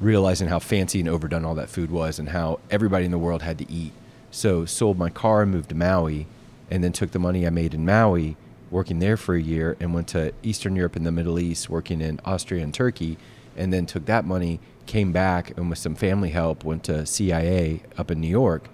realizing 0.00 0.48
how 0.48 0.58
fancy 0.58 1.00
and 1.00 1.08
overdone 1.08 1.44
all 1.44 1.54
that 1.54 1.70
food 1.70 1.90
was 1.90 2.18
and 2.18 2.30
how 2.30 2.58
everybody 2.70 3.04
in 3.04 3.10
the 3.12 3.18
world 3.18 3.42
had 3.42 3.58
to 3.58 3.70
eat. 3.70 3.92
So 4.30 4.64
sold 4.64 4.98
my 4.98 5.08
car 5.08 5.42
and 5.42 5.52
moved 5.52 5.68
to 5.70 5.74
Maui 5.74 6.26
and 6.70 6.82
then 6.82 6.92
took 6.92 7.10
the 7.12 7.18
money 7.18 7.46
I 7.46 7.50
made 7.50 7.74
in 7.74 7.84
Maui 7.84 8.36
working 8.70 8.98
there 8.98 9.16
for 9.16 9.34
a 9.34 9.40
year 9.40 9.76
and 9.80 9.94
went 9.94 10.08
to 10.08 10.32
Eastern 10.42 10.74
Europe 10.76 10.96
and 10.96 11.06
the 11.06 11.12
Middle 11.12 11.38
East 11.38 11.70
working 11.70 12.00
in 12.00 12.20
Austria 12.24 12.62
and 12.64 12.74
Turkey 12.74 13.16
and 13.56 13.72
then 13.72 13.86
took 13.86 14.06
that 14.06 14.24
money 14.24 14.58
came 14.86 15.12
back 15.12 15.56
and 15.56 15.68
with 15.70 15.78
some 15.78 15.94
family 15.94 16.30
help 16.30 16.64
went 16.64 16.82
to 16.84 17.06
CIA 17.06 17.82
up 17.96 18.10
in 18.10 18.20
New 18.20 18.28
York 18.28 18.68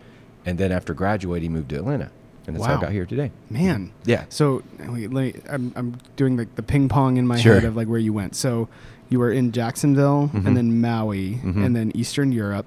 and 0.47 0.59
then 0.59 0.73
after 0.73 0.95
graduating 0.95 1.53
moved 1.53 1.69
to 1.71 1.77
Atlanta 1.77 2.11
and 2.47 2.57
that's 2.57 2.67
how 2.67 2.77
I 2.79 2.81
got 2.81 2.91
here 2.93 3.07
today. 3.07 3.31
Man. 3.51 3.93
Yeah. 4.05 4.25
So 4.29 4.63
wait, 4.89 5.13
let 5.13 5.35
me, 5.35 5.41
I'm, 5.49 5.73
I'm 5.77 5.99
doing 6.17 6.37
the, 6.37 6.49
the 6.57 6.63
ping 6.63 6.89
pong 6.89 7.17
in 7.19 7.27
my 7.27 7.39
Sure. 7.39 7.55
head 7.55 7.65
of 7.65 7.77
like 7.77 7.87
where 7.87 8.01
you 8.01 8.13
went. 8.13 8.35
So 8.35 8.69
you 9.11 9.19
were 9.21 9.31
in 9.31 9.53
Jacksonville 9.53 10.31
Mhm. 10.33 10.47
and 10.47 10.57
then 10.57 10.81
Maui 10.81 11.35
Mhm. 11.37 11.65
and 11.65 11.77
then 11.77 11.93
Eastern 11.95 12.33
Europe 12.33 12.67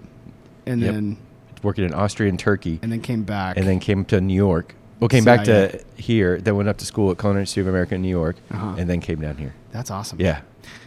and 0.66 0.80
Yep. 0.81 0.94
then 0.94 1.18
Working 1.63 1.86
in 1.86 1.94
Austria 1.95 2.30
and 2.30 2.38
Turkey 2.39 2.80
and 2.83 2.92
then 2.92 3.01
came 3.01 3.24
back. 3.24 3.57
and 3.57 3.68
then 3.68 3.80
came 3.80 4.06
to 4.06 4.22
New 4.22 4.36
York. 4.36 4.75
Well, 5.00 5.10
came 5.10 5.26
back 5.26 5.44
to 5.46 5.84
here, 5.98 6.40
then 6.40 6.56
went 6.56 6.70
up 6.70 6.78
to 6.78 6.86
school 6.86 7.12
at 7.12 7.18
Culinary 7.18 7.44
Institute 7.44 7.64
of 7.64 7.68
America 7.68 7.96
in 7.96 8.02
New 8.02 8.10
York, 8.10 8.38
Uh-huh. 8.52 8.76
and 8.78 8.90
then 8.90 9.02
came 9.02 9.20
down 9.20 9.38
here. 9.38 9.54
that's 9.72 9.92
awesome. 9.92 10.20
Yeah. 10.22 10.42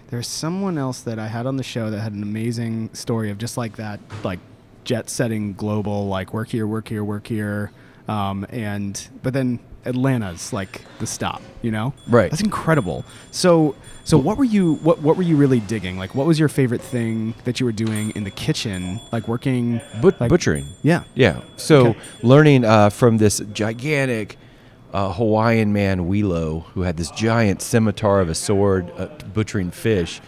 There's 0.09 0.27
someone 0.27 0.79
else 0.79 1.01
that 1.03 1.19
I 1.19 1.27
had 1.27 1.45
on 1.47 1.57
the 1.57 1.63
show 1.63 1.91
that 1.91 2.01
had 2.01 2.13
an 2.15 2.23
amazing 2.23 2.89
story 2.95 3.31
of 3.31 3.37
just 3.37 3.59
like 3.59 3.77
that, 3.77 4.01
like 4.25 4.39
jet 4.85 5.11
setting 5.11 5.53
global, 5.53 6.09
like 6.09 6.33
work 6.33 6.49
here, 6.49 6.67
work 6.67 6.89
here, 6.89 7.05
work 7.05 7.27
here. 7.27 7.71
Um, 8.09 8.47
and, 8.49 9.07
but 9.23 9.35
then 9.35 9.59
Atlanta's 9.88 10.52
like 10.52 10.82
the 11.00 11.06
stop, 11.06 11.43
you 11.62 11.70
know? 11.70 11.93
Right. 12.06 12.31
That's 12.31 12.43
incredible. 12.43 13.05
So, 13.31 13.75
so 14.05 14.19
what 14.19 14.38
were 14.38 14.44
you, 14.44 14.75
what, 14.76 15.00
what 15.00 15.17
were 15.17 15.23
you 15.23 15.37
really 15.37 15.61
digging? 15.61 15.99
Like, 15.99 16.14
what 16.14 16.26
was 16.26 16.38
your 16.38 16.49
favorite 16.49 16.81
thing 16.81 17.35
that 17.44 17.58
you 17.61 17.67
were 17.67 17.73
doing 17.73 18.11
in 18.11 18.25
the 18.25 18.31
kitchen? 18.31 19.00
Like 19.12 19.26
working, 19.29 19.81
But 20.00 20.20
like, 20.20 20.31
butchering. 20.31 20.67
Yeah. 20.82 21.02
Yeah. 21.14 21.40
So 21.56 21.88
Okay. 21.88 21.99
learning 22.23 22.64
uh, 22.64 22.90
from 22.90 23.19
this 23.19 23.40
gigantic 23.52 24.37
uh, 24.92 25.12
Hawaiian 25.12 25.73
man, 25.73 26.09
Wilo, 26.09 26.64
who 26.75 26.83
had 26.83 26.97
this 26.97 27.11
giant 27.11 27.61
scimitar 27.61 28.21
of 28.21 28.28
a 28.28 28.35
sword 28.35 28.90
uh, 28.97 29.07
butchering 29.35 29.71
fish, 29.71 30.21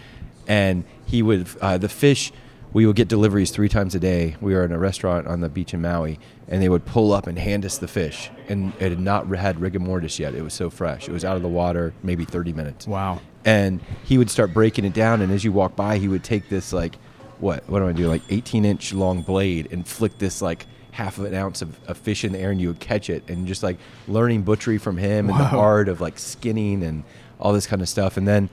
and 0.46 0.84
he 1.06 1.22
would 1.22 1.46
uh, 1.60 1.78
the 1.78 1.88
fish. 1.88 2.32
We 2.72 2.86
would 2.86 2.94
get 2.96 3.08
deliveries 3.08 3.50
three 3.50 3.68
times 3.68 3.94
a 3.94 3.98
day. 4.00 4.36
We 4.40 4.54
were 4.54 4.64
in 4.64 4.70
a 4.72 4.78
restaurant 4.78 5.26
on 5.26 5.40
the 5.40 5.48
beach 5.48 5.74
in 5.74 5.82
Maui, 5.82 6.20
and 6.46 6.62
they 6.62 6.68
would 6.68 6.84
pull 6.86 7.12
up 7.12 7.26
and 7.26 7.36
hand 7.38 7.64
us 7.64 7.78
the 7.78 7.88
fish, 7.88 8.30
and 8.48 8.72
it 8.78 8.90
had 8.90 9.00
not 9.00 9.26
had 9.28 9.60
rigor 9.60 9.80
mortis 9.80 10.18
yet. 10.20 10.34
It 10.34 10.42
was 10.42 10.54
so 10.54 10.70
fresh. 10.70 11.08
It 11.08 11.12
was 11.12 11.24
out 11.24 11.36
of 11.36 11.42
the 11.42 11.48
water, 11.48 11.92
maybe 12.04 12.24
30 12.24 12.52
minutes 12.52 12.86
Wow. 12.86 13.20
and 13.44 13.80
he 14.04 14.18
would 14.18 14.30
start 14.30 14.54
breaking 14.54 14.84
it 14.84 14.92
down 14.92 15.20
and 15.20 15.32
as 15.32 15.42
you 15.44 15.50
walk 15.52 15.74
by 15.74 15.96
he 15.98 16.06
would 16.08 16.22
take 16.22 16.48
this 16.50 16.72
like 16.74 16.96
what 17.38 17.66
what 17.70 17.78
do 17.80 17.88
i 17.88 17.92
do 17.92 18.06
like 18.06 18.20
18 18.28 18.66
inch 18.66 18.92
long 18.92 19.22
blade 19.22 19.66
and 19.72 19.88
flick 19.88 20.18
this 20.18 20.42
like 20.42 20.66
half 20.92 21.16
of 21.16 21.24
an 21.24 21.34
ounce 21.34 21.62
of, 21.62 21.74
of 21.88 21.96
fish 21.96 22.22
in 22.22 22.32
the 22.32 22.38
air 22.38 22.50
and 22.50 22.60
you 22.60 22.68
would 22.68 22.80
catch 22.80 23.08
it 23.08 23.22
and 23.30 23.46
just 23.46 23.62
like 23.62 23.78
learning 24.08 24.42
butchery 24.42 24.76
from 24.76 24.98
him 24.98 25.30
and 25.30 25.38
the 25.40 25.44
art 25.56 25.88
of 25.88 26.00
like 26.02 26.18
skinning 26.18 26.82
and 26.82 27.02
all 27.38 27.54
this 27.54 27.66
kind 27.66 27.80
of 27.80 27.88
stuff 27.88 28.18
and 28.18 28.28
then 28.28 28.50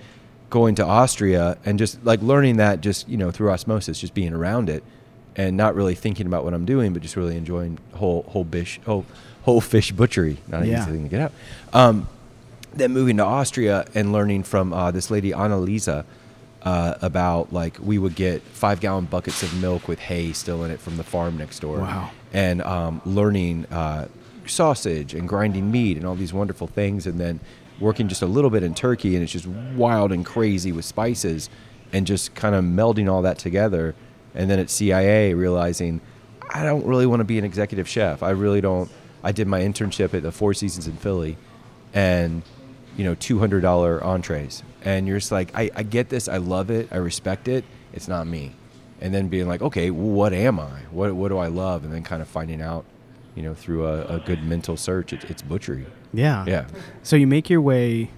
going 0.50 0.76
to 0.76 0.86
austria 0.86 1.58
and 1.66 1.78
just 1.78 2.02
like 2.06 2.22
learning 2.22 2.58
that 2.58 2.80
just 2.82 3.08
you 3.10 3.18
know 3.18 3.32
through 3.32 3.50
osmosis 3.52 4.00
just 4.00 4.14
being 4.14 4.34
around 4.34 4.70
it 4.70 4.84
and 5.36 5.58
not 5.58 5.76
really 5.76 5.94
thinking 5.96 6.26
about 6.26 6.44
what 6.46 6.54
i'm 6.54 6.66
doing 6.66 6.94
but 6.94 7.02
just 7.02 7.16
really 7.18 7.36
enjoying 7.36 7.78
whole 7.96 8.24
whole 8.30 8.46
fish 8.46 8.80
whole 8.86 9.06
whole 9.44 9.60
fish 9.62 9.92
butchery 9.92 10.38
not 10.48 10.62
an 10.64 10.70
Yeah. 10.70 10.82
easy 10.84 10.92
thing 10.92 11.04
to 11.04 11.10
get 11.10 11.22
out 11.22 11.32
um, 11.74 12.08
then 12.74 12.92
moving 12.94 13.18
to 13.18 13.24
Austria 13.24 13.86
and 13.96 14.14
learning 14.14 14.44
from 14.44 14.72
uh, 14.72 14.92
this 14.92 15.10
lady 15.10 15.32
Annalisa 15.32 16.06
uh, 16.62 16.94
about 17.02 17.52
like 17.52 17.78
we 17.82 17.98
would 17.98 18.14
get 18.14 18.42
five 18.44 18.80
gallon 18.80 19.06
buckets 19.06 19.42
of 19.42 19.52
milk 19.60 19.88
with 19.88 19.98
hay 20.00 20.32
still 20.32 20.64
in 20.64 20.70
it 20.70 20.80
from 20.80 20.98
the 20.98 21.04
farm 21.04 21.38
next 21.38 21.60
door. 21.60 21.80
Wow. 21.80 22.12
And 22.34 22.62
um, 22.62 23.02
learning 23.06 23.66
uh, 23.72 24.10
sausage 24.46 25.14
and 25.16 25.28
grinding 25.28 25.72
meat 25.72 25.98
and 25.98 26.06
all 26.06 26.14
these 26.16 26.34
wonderful 26.34 26.68
things, 26.68 27.08
and 27.08 27.20
then 27.20 27.40
working 27.80 28.08
just 28.08 28.22
a 28.22 28.26
little 28.28 28.50
bit 28.50 28.64
in 28.64 28.74
Turkey, 28.74 29.16
and 29.16 29.24
it's 29.24 29.32
just 29.32 29.48
wild 29.48 30.12
and 30.12 30.26
crazy 30.26 30.72
with 30.72 30.86
spices, 30.86 31.50
and 31.94 32.06
just 32.08 32.36
kind 32.36 32.56
of 32.56 32.64
melding 32.64 33.12
all 33.12 33.22
that 33.22 33.38
together. 33.38 33.96
And 34.36 34.50
then 34.50 34.60
at 34.60 34.70
CIA, 34.70 35.34
realizing 35.34 36.02
I 36.50 36.64
don't 36.64 36.86
really 36.86 37.06
want 37.06 37.20
to 37.20 37.26
be 37.26 37.38
an 37.38 37.46
executive 37.46 37.88
chef. 37.88 38.24
I 38.24 38.32
really 38.32 38.62
don't. 38.62 38.90
I 39.24 39.32
did 39.32 39.48
my 39.48 39.62
internship 39.62 40.14
at 40.14 40.24
the 40.24 40.32
Four 40.32 40.54
Seasons 40.54 40.88
in 40.88 40.96
Philly, 40.96 41.38
and 41.94 42.44
you 42.96 43.04
know, 43.04 43.16
two 43.16 43.40
hundred 43.40 43.62
dollar 43.62 44.04
entrees, 44.04 44.64
and 44.84 45.08
you're 45.08 45.20
just 45.20 45.32
like, 45.32 45.52
I, 45.56 45.70
I 45.76 45.84
get 45.84 46.10
this, 46.10 46.28
I 46.28 46.38
love 46.38 46.70
it, 46.72 46.90
I 46.92 46.98
respect 46.98 47.48
it. 47.48 47.66
It's 47.94 48.08
not 48.08 48.28
me, 48.28 48.54
and 49.02 49.14
then 49.14 49.28
being 49.28 49.48
like, 49.48 49.62
okay, 49.62 49.92
well, 49.92 50.08
what 50.08 50.34
am 50.34 50.60
I? 50.60 50.82
What 50.92 51.14
what 51.14 51.30
do 51.30 51.38
I 51.38 51.48
love? 51.48 51.84
And 51.84 51.94
then 51.94 52.04
kind 52.04 52.22
of 52.22 52.28
finding 52.28 52.62
out, 52.62 52.86
you 53.36 53.44
know, 53.44 53.54
through 53.54 53.88
a, 53.88 54.16
a 54.16 54.20
good 54.20 54.44
mental 54.44 54.78
search, 54.78 55.14
it, 55.14 55.26
it's 55.26 55.42
butchery. 55.42 55.86
Yeah. 56.14 56.46
Yeah. 56.48 56.68
So 57.04 57.16
you 57.16 57.28
make 57.28 57.50
your 57.50 57.62
way 57.62 58.12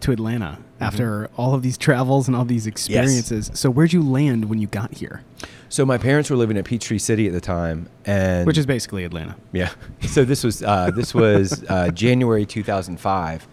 to 0.00 0.12
Atlanta 0.12 0.58
after 0.78 1.30
all 1.36 1.54
of 1.54 1.62
these 1.62 1.78
travels 1.78 2.28
and 2.28 2.36
all 2.36 2.44
these 2.44 2.66
experiences. 2.66 3.50
So 3.54 3.70
where'd 3.70 3.92
you 3.92 4.02
land 4.02 4.50
when 4.50 4.58
you 4.60 4.66
got 4.66 4.94
here? 4.94 5.22
So 5.68 5.84
my 5.86 5.98
parents 5.98 6.30
were 6.30 6.36
living 6.36 6.56
at 6.58 6.64
Peachtree 6.64 6.98
City 6.98 7.26
at 7.26 7.32
the 7.32 7.40
time, 7.40 7.88
and 8.04 8.46
Which 8.46 8.58
is 8.58 8.66
basically 8.66 9.04
Atlanta. 9.04 9.36
Yeah. 9.52 9.70
So 10.06 10.24
this 10.24 10.44
was 10.44 10.62
uh, 10.62 10.90
this 10.94 11.14
was 11.14 11.64
uh, 11.68 11.90
January 11.90 12.46
2005, 12.46 13.48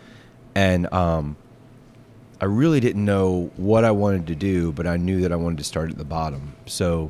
and 0.55 0.93
um, 0.93 1.35
I 2.39 2.45
really 2.45 2.79
didn't 2.79 3.03
know 3.03 3.51
what 3.57 3.83
I 3.85 3.91
wanted 3.91 4.27
to 4.27 4.35
do, 4.35 4.71
but 4.71 4.85
I 4.85 4.97
knew 4.97 5.21
that 5.21 5.31
I 5.31 5.35
wanted 5.35 5.57
to 5.59 5.63
start 5.63 5.89
at 5.89 5.97
the 5.97 6.05
bottom. 6.05 6.53
So, 6.65 7.09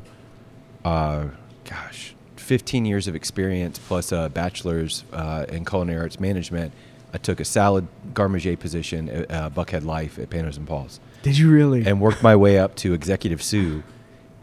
uh, 0.84 1.26
gosh, 1.68 2.14
15 2.44 2.84
years 2.84 3.08
of 3.08 3.14
experience 3.14 3.78
plus 3.78 4.12
a 4.12 4.30
bachelor's 4.32 5.04
uh, 5.12 5.46
in 5.48 5.64
culinary 5.64 6.00
arts 6.00 6.20
management. 6.20 6.72
I 7.12 7.18
took 7.18 7.40
a 7.40 7.44
salad 7.44 7.86
garde 8.12 8.32
manger 8.32 8.56
position 8.56 9.08
at 9.08 9.30
uh, 9.30 9.50
Buckhead 9.50 9.84
Life 9.84 10.18
at 10.18 10.30
Panos 10.30 10.56
and 10.56 10.66
Paul's 10.66 11.00
Did 11.22 11.38
you 11.38 11.50
really? 11.50 11.86
and 11.86 12.00
worked 12.00 12.22
my 12.22 12.36
way 12.36 12.58
up 12.58 12.74
to 12.76 12.92
executive 12.92 13.42
sous. 13.42 13.82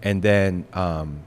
And 0.02 0.24
then 0.24 0.66
um, 0.74 1.20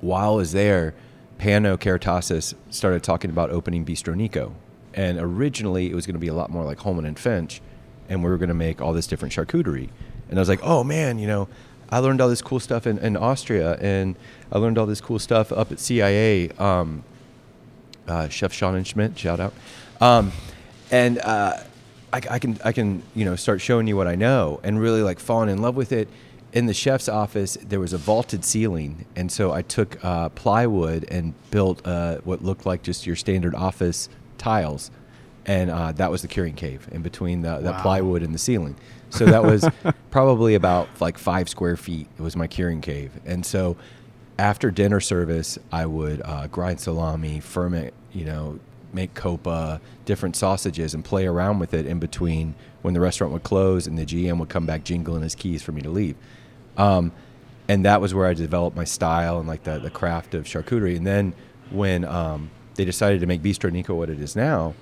while 0.00 0.32
I 0.32 0.36
was 0.36 0.52
there, 0.52 0.94
Pano 1.38 1.76
Karatassos 1.78 2.54
started 2.70 3.02
talking 3.02 3.30
about 3.30 3.50
opening 3.50 3.84
Bistro 3.84 4.14
Niko. 4.14 4.52
And 4.94 5.18
originally 5.18 5.90
it 5.90 5.94
was 5.94 6.06
going 6.06 6.14
to 6.14 6.20
be 6.20 6.28
a 6.28 6.34
lot 6.34 6.50
more 6.50 6.64
like 6.64 6.78
Holeman 6.78 7.06
and 7.06 7.18
Finch, 7.18 7.60
and 8.08 8.24
we 8.24 8.30
were 8.30 8.38
going 8.38 8.48
to 8.48 8.54
make 8.54 8.80
all 8.80 8.92
this 8.92 9.06
different 9.06 9.34
charcuterie. 9.34 9.90
And 10.30 10.38
I 10.38 10.40
was 10.40 10.48
like, 10.48 10.60
oh 10.62 10.82
man, 10.82 11.18
you 11.18 11.26
know, 11.26 11.48
I 11.90 11.98
learned 11.98 12.20
all 12.20 12.28
this 12.28 12.42
cool 12.42 12.60
stuff 12.60 12.86
in, 12.86 12.98
in 12.98 13.16
Austria, 13.16 13.74
and 13.80 14.16
I 14.50 14.58
learned 14.58 14.78
all 14.78 14.86
this 14.86 15.00
cool 15.00 15.18
stuff 15.18 15.52
up 15.52 15.70
at 15.72 15.78
CIA. 15.78 16.50
Um, 16.50 17.04
uh, 18.08 18.28
Chef 18.28 18.52
Sean 18.52 18.74
and 18.74 18.86
Schmidt, 18.86 19.18
shout 19.18 19.40
out. 19.40 19.54
Um, 20.00 20.32
and 20.90 21.18
uh, 21.18 21.58
I, 22.12 22.20
I 22.30 22.38
can 22.38 22.58
I 22.64 22.72
can 22.72 23.02
you 23.14 23.24
know 23.24 23.36
start 23.36 23.60
showing 23.60 23.86
you 23.86 23.96
what 23.96 24.06
I 24.06 24.14
know 24.14 24.60
and 24.62 24.80
really 24.80 25.02
like 25.02 25.18
falling 25.18 25.48
in 25.48 25.60
love 25.60 25.76
with 25.76 25.92
it. 25.92 26.08
In 26.52 26.66
the 26.66 26.74
chef's 26.74 27.08
office, 27.08 27.58
there 27.60 27.80
was 27.80 27.92
a 27.92 27.98
vaulted 27.98 28.44
ceiling, 28.44 29.04
and 29.14 29.30
so 29.30 29.52
I 29.52 29.62
took 29.62 30.02
uh, 30.02 30.30
plywood 30.30 31.04
and 31.10 31.34
built 31.50 31.86
uh, 31.86 32.18
what 32.18 32.42
looked 32.42 32.64
like 32.64 32.82
just 32.82 33.06
your 33.06 33.16
standard 33.16 33.54
office 33.54 34.08
tiles, 34.38 34.90
and 35.46 35.70
uh, 35.70 35.92
that 35.92 36.10
was 36.10 36.22
the 36.22 36.28
curing 36.28 36.54
cave 36.54 36.86
in 36.92 37.02
between 37.02 37.42
the, 37.42 37.60
Wow. 37.62 37.80
plywood 37.82 38.22
and 38.22 38.34
the 38.34 38.38
ceiling. 38.38 38.76
So 39.10 39.24
that 39.34 39.42
was 39.44 39.66
probably 40.10 40.54
about 40.54 40.88
like 41.00 41.16
five 41.18 41.48
square 41.48 41.76
feet. 41.76 42.08
It 42.18 42.22
was 42.22 42.36
my 42.36 42.46
curing 42.46 42.80
cave, 42.80 43.12
and 43.24 43.44
so 43.46 43.76
after 44.38 44.70
dinner 44.70 45.00
service, 45.00 45.58
I 45.72 45.86
would 45.86 46.20
uh, 46.22 46.46
grind 46.48 46.78
salami, 46.80 47.40
ferment, 47.40 47.94
you 48.12 48.26
know, 48.26 48.58
make 48.92 49.14
coppa, 49.14 49.80
different 50.04 50.36
sausages, 50.36 50.92
and 50.94 51.02
play 51.04 51.26
around 51.26 51.58
with 51.58 51.72
it 51.72 51.86
in 51.86 51.98
between 51.98 52.54
when 52.82 52.92
the 52.92 53.00
restaurant 53.00 53.32
would 53.32 53.42
close 53.44 53.86
and 53.86 53.96
the 53.98 54.04
GM 54.04 54.38
would 54.38 54.48
come 54.50 54.66
back 54.66 54.84
jingling 54.84 55.22
his 55.22 55.34
keys 55.34 55.62
for 55.62 55.72
me 55.72 55.80
to 55.82 55.88
leave. 55.90 56.16
Um, 56.76 57.12
and 57.68 57.84
that 57.84 58.00
was 58.00 58.12
where 58.14 58.26
I 58.26 58.34
developed 58.34 58.76
my 58.76 58.84
style 58.84 59.38
and 59.38 59.48
like 59.48 59.64
the, 59.64 59.78
the 59.78 59.90
craft 59.90 60.34
of 60.34 60.44
charcuterie. 60.44 60.96
And 60.96 61.06
then 61.06 61.34
when 61.70 62.04
um, 62.04 62.50
they 62.74 62.84
decided 62.84 63.20
to 63.20 63.26
make 63.26 63.42
Bistro 63.42 63.70
Niko 63.72 63.96
what 63.96 64.08
it 64.10 64.20
is 64.20 64.36
now, 64.36 64.74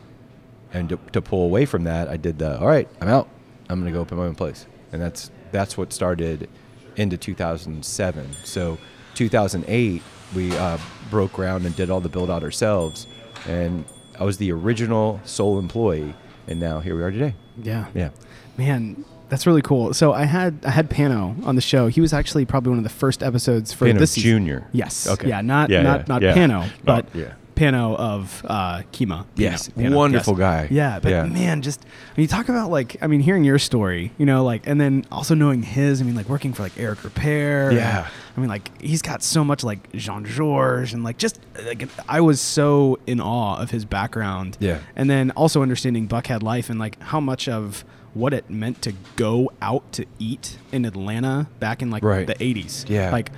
and 0.75 0.89
to, 0.91 0.99
to 1.13 1.23
pull 1.23 1.45
away 1.45 1.65
from 1.65 1.85
that, 1.85 2.09
I 2.09 2.17
did 2.19 2.39
the 2.39 2.59
all 2.61 2.67
right. 2.67 2.89
I'm 3.01 3.09
out. 3.09 3.29
I'm 3.71 3.81
going 3.81 3.91
to 3.91 3.97
go 3.97 4.03
open 4.03 4.19
my 4.19 4.25
own 4.25 4.35
place, 4.35 4.67
and 4.93 5.01
that's 5.01 5.31
that's 5.53 5.79
what 5.79 5.93
started 5.93 6.51
into 6.97 7.17
2007. 7.17 8.33
So 8.45 8.77
2008, 9.15 10.03
we 10.35 10.57
uh, 10.57 10.79
broke 11.11 11.33
ground 11.33 11.65
and 11.65 11.75
did 11.75 11.89
all 11.91 12.01
the 12.01 12.09
build 12.09 12.31
out 12.31 12.43
ourselves, 12.43 13.07
and 13.49 13.85
I 14.19 14.25
was 14.25 14.37
the 14.37 14.53
original 14.53 15.21
sole 15.25 15.59
employee, 15.59 16.15
and 16.47 16.61
now 16.61 16.81
here 16.81 16.97
we 16.97 17.03
are 17.03 17.11
today. 17.11 17.35
yeah. 17.63 17.87
Yeah. 17.95 18.11
Man, 18.57 19.05
that's 19.29 19.47
really 19.49 19.63
cool. 19.63 19.93
So 19.95 20.13
I 20.13 20.25
had 20.27 20.61
I 20.65 20.71
had 20.71 20.89
Pano 20.91 21.45
on 21.45 21.57
the 21.57 21.61
show. 21.61 21.89
He 21.89 22.01
was 22.01 22.13
actually 22.13 22.45
probably 22.45 22.71
one 22.71 22.79
of 22.79 22.85
the 22.85 22.91
first 22.91 23.23
episodes 23.23 23.73
for 23.73 23.87
Pano 23.87 23.99
this 23.99 24.13
season. 24.13 24.47
Jr.. 24.47 24.59
Yes. 24.73 25.09
Okay. 25.09 25.29
Yeah. 25.29 25.41
Not 25.41 25.71
Yeah, 25.71 25.83
not 25.83 26.01
yeah, 26.01 26.05
not 26.07 26.23
yeah. 26.23 26.35
Pano, 26.35 26.71
but 26.85 27.07
yeah. 27.15 27.35
Pano 27.55 27.97
of 27.97 28.45
uh, 28.49 28.83
Kyma. 28.93 29.27
Yes, 29.37 29.69
Pano, 29.69 29.95
wonderful 29.95 30.35
guy. 30.35 30.69
Yeah, 30.71 30.99
but 31.01 31.11
Yeah. 31.11 31.25
man, 31.25 31.63
just 31.63 31.85
when 32.15 32.23
you 32.23 32.29
talk 32.29 32.49
about 32.49 32.71
like, 32.71 32.97
I 33.01 33.07
mean, 33.07 33.21
hearing 33.21 33.45
your 33.45 33.59
story, 33.59 34.13
you 34.19 34.27
know, 34.27 34.45
like, 34.45 34.67
and 34.67 34.81
then 34.81 35.05
also 35.13 35.35
knowing 35.35 35.63
his. 35.63 36.01
I 36.01 36.05
mean, 36.05 36.15
like 36.17 36.29
working 36.29 36.53
for 36.53 36.63
like 36.63 36.79
Eric 36.79 37.01
Ripert. 37.01 37.69
and, 37.69 37.77
Yeah. 37.77 38.09
I 38.37 38.41
mean, 38.41 38.49
like 38.49 38.71
he's 38.83 39.03
got 39.03 39.23
so 39.23 39.45
much 39.45 39.63
like 39.63 39.91
Jean 39.93 40.25
Georges 40.25 40.93
and 40.95 41.05
like 41.05 41.19
just 41.19 41.39
like 41.65 41.89
I 42.09 42.21
was 42.21 42.41
so 42.41 42.99
in 43.07 43.21
awe 43.21 43.57
of 43.61 43.71
his 43.71 43.85
background. 43.85 44.57
Yeah. 44.61 44.79
And 44.97 45.09
then 45.09 45.31
also 45.33 45.63
understanding 45.63 46.09
Buckhead 46.09 46.43
life 46.43 46.69
and 46.71 46.79
like 46.81 47.01
how 47.01 47.21
much 47.21 47.49
of 47.49 47.85
what 48.15 48.33
it 48.33 48.49
meant 48.51 48.81
to 48.83 48.93
go 49.17 49.51
out 49.63 49.93
to 49.93 50.05
eat 50.19 50.59
in 50.73 50.85
Atlanta 50.85 51.49
back 51.61 51.83
in 51.83 51.91
like 51.91 52.03
Right. 52.03 52.27
the 52.27 52.35
80s. 52.35 52.89
Yeah. 52.89 53.11
Like 53.11 53.31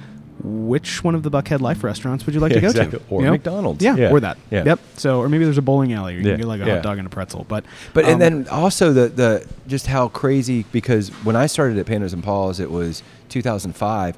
which 0.43 1.03
one 1.03 1.15
of 1.15 1.23
the 1.23 1.31
Buckhead 1.31 1.61
Life 1.61 1.83
restaurants 1.83 2.27
would 2.27 2.35
you 2.35 2.41
like 2.41 2.53
to 2.53 2.61
go 2.61 2.69
Exactly. 2.69 2.99
to? 2.99 3.05
Or 3.09 3.21
You 3.21 3.27
know? 3.27 3.33
McDonald's. 3.33 3.83
Yeah, 3.83 3.97
Yeah. 3.97 4.11
or 4.11 4.21
that. 4.21 4.37
Yeah. 4.51 4.65
Yep. 4.65 4.81
So, 4.97 5.21
or 5.21 5.29
maybe 5.29 5.45
there's 5.45 5.59
a 5.59 5.63
bowling 5.63 5.93
alley. 5.93 6.15
You 6.15 6.21
Yeah. 6.21 6.31
can 6.33 6.37
get 6.41 6.47
like 6.47 6.61
a 6.61 6.67
Yeah. 6.67 6.75
hot 6.75 6.83
dog 6.83 6.99
and 6.99 7.07
a 7.07 7.11
pretzel. 7.11 7.47
But, 7.49 7.65
But 7.95 8.05
um, 8.05 8.13
and 8.13 8.21
then 8.23 8.47
also 8.51 8.93
the 8.93 9.09
the 9.09 9.47
just 9.67 9.87
how 9.87 10.09
crazy 10.09 10.65
because 10.73 11.09
when 11.25 11.37
I 11.37 11.47
started 11.47 11.79
at 11.79 11.87
Panos 11.87 12.13
and 12.13 12.23
Paul's 12.23 12.61
it 12.61 12.71
was 12.71 13.03
2005, 13.31 14.17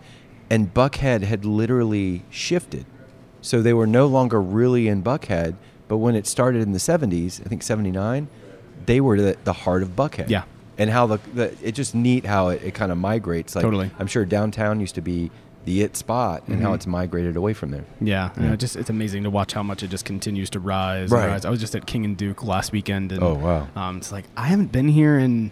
and 0.50 0.72
Buckhead 0.72 1.22
had 1.22 1.44
literally 1.44 2.24
shifted, 2.30 2.84
so 3.40 3.60
they 3.62 3.72
were 3.74 3.86
no 3.86 4.06
longer 4.06 4.40
really 4.40 4.88
in 4.88 5.02
Buckhead. 5.02 5.54
But 5.88 5.98
when 5.98 6.14
it 6.14 6.26
started 6.26 6.62
in 6.62 6.72
the 6.72 6.78
70s, 6.78 7.40
I 7.44 7.48
think 7.48 7.62
79, 7.62 8.28
they 8.86 9.00
were 9.00 9.18
the, 9.20 9.36
the 9.44 9.52
heart 9.52 9.82
of 9.82 9.94
Buckhead. 9.96 10.28
Yeah. 10.28 10.42
And 10.76 10.90
how 10.90 11.06
the, 11.06 11.18
the 11.34 11.54
it's 11.62 11.76
just 11.76 11.94
neat 11.94 12.24
how 12.26 12.48
it, 12.48 12.62
it 12.62 12.74
kind 12.74 12.92
of 12.92 12.98
migrates. 12.98 13.56
Like 13.56 13.62
Totally. 13.64 13.90
I'm 13.98 14.06
sure 14.06 14.24
downtown 14.24 14.80
used 14.80 14.94
to 14.96 15.00
be 15.00 15.30
the 15.68 15.82
it 15.82 15.96
spot, 15.96 16.42
and 16.48 16.62
how 16.62 16.70
Mhm. 16.70 16.74
it's 16.76 16.86
migrated 16.86 17.36
away 17.36 17.52
from 17.52 17.70
there. 17.70 17.84
yeah, 18.00 18.30
you 18.40 18.48
know, 18.48 18.56
just 18.56 18.74
it's 18.76 18.88
amazing 18.90 19.22
to 19.24 19.30
watch 19.30 19.52
how 19.52 19.62
much 19.62 19.82
it 19.82 19.88
just 19.90 20.04
continues 20.06 20.48
to 20.50 20.60
rise. 20.60 21.10
Right. 21.10 21.24
And 21.24 21.32
rise. 21.32 21.44
I 21.44 21.50
was 21.50 21.60
just 21.60 21.74
at 21.76 21.84
King 21.86 22.04
and 22.06 22.16
Duke 22.16 22.42
last 22.42 22.72
weekend, 22.72 23.12
and 23.12 23.22
Oh, 23.22 23.34
wow. 23.34 23.66
um, 23.76 23.98
it's 23.98 24.10
like 24.10 24.24
I 24.36 24.46
haven't 24.46 24.72
been 24.72 24.88
here 24.88 25.18
in 25.18 25.50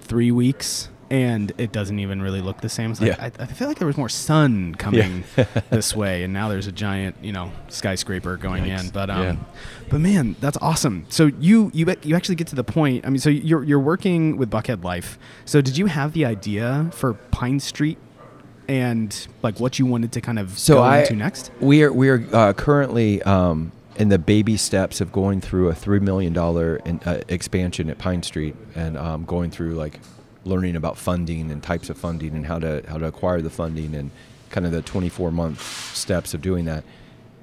three 0.00 0.30
weeks, 0.32 0.88
and 1.10 1.52
it 1.58 1.70
doesn't 1.70 1.98
even 2.00 2.20
really 2.20 2.40
look 2.40 2.60
the 2.62 2.68
same. 2.68 2.90
It's 2.90 3.00
like, 3.00 3.16
Yeah. 3.16 3.30
I, 3.38 3.44
I 3.44 3.46
feel 3.46 3.68
like 3.68 3.78
there 3.78 3.86
was 3.86 3.96
more 3.96 4.08
sun 4.08 4.74
coming 4.78 5.22
this 5.70 5.94
way, 5.94 6.24
and 6.24 6.32
now 6.32 6.48
there's 6.48 6.66
a 6.66 6.72
giant, 6.72 7.14
you 7.22 7.30
know, 7.32 7.52
skyscraper 7.68 8.36
going 8.36 8.66
in. 8.66 8.88
But 8.88 9.08
um, 9.10 9.22
Yeah. 9.22 9.36
but 9.90 10.00
man, 10.00 10.34
that's 10.40 10.58
awesome. 10.60 11.04
So 11.10 11.30
you 11.38 11.70
you 11.72 11.86
you 12.02 12.16
actually 12.16 12.34
get 12.34 12.48
to 12.48 12.56
the 12.56 12.64
point. 12.64 13.06
I 13.06 13.10
mean, 13.10 13.20
so 13.20 13.30
you're 13.30 13.62
you're 13.62 13.78
working 13.92 14.36
with 14.36 14.50
Buckhead 14.50 14.82
Life. 14.82 15.16
So 15.44 15.60
did 15.60 15.76
you 15.78 15.86
have 15.86 16.12
the 16.12 16.24
idea 16.24 16.88
for 16.90 17.14
Pine 17.14 17.60
Street? 17.60 17.98
And 18.68 19.26
like 19.42 19.60
what 19.60 19.78
you 19.78 19.86
wanted 19.86 20.12
to 20.12 20.20
kind 20.20 20.38
of 20.38 20.58
So 20.58 20.76
go 20.76 20.82
I 20.82 21.00
into 21.00 21.16
next? 21.16 21.50
we 21.60 21.82
are 21.82 21.92
we 21.92 22.08
are 22.08 22.24
uh, 22.32 22.52
currently 22.54 23.22
um, 23.22 23.72
in 23.96 24.08
the 24.08 24.18
baby 24.18 24.56
steps 24.56 25.00
of 25.00 25.12
going 25.12 25.40
through 25.40 25.68
a 25.68 25.74
three 25.74 26.00
million 26.00 26.32
dollar 26.32 26.80
uh, 27.04 27.20
expansion 27.28 27.90
at 27.90 27.98
Pine 27.98 28.22
Street, 28.22 28.56
and 28.74 28.96
um, 28.96 29.24
going 29.24 29.50
through 29.50 29.74
like 29.74 30.00
learning 30.44 30.76
about 30.76 30.96
funding 30.98 31.50
and 31.50 31.62
types 31.62 31.88
of 31.90 31.96
funding 31.98 32.34
and 32.34 32.46
how 32.46 32.58
to 32.58 32.82
how 32.88 32.98
to 32.98 33.06
acquire 33.06 33.40
the 33.42 33.50
funding 33.50 33.94
and 33.94 34.10
kind 34.50 34.66
of 34.66 34.72
the 34.72 34.82
24 34.82 35.30
month 35.30 35.60
steps 35.96 36.32
of 36.32 36.40
doing 36.40 36.64
that. 36.66 36.84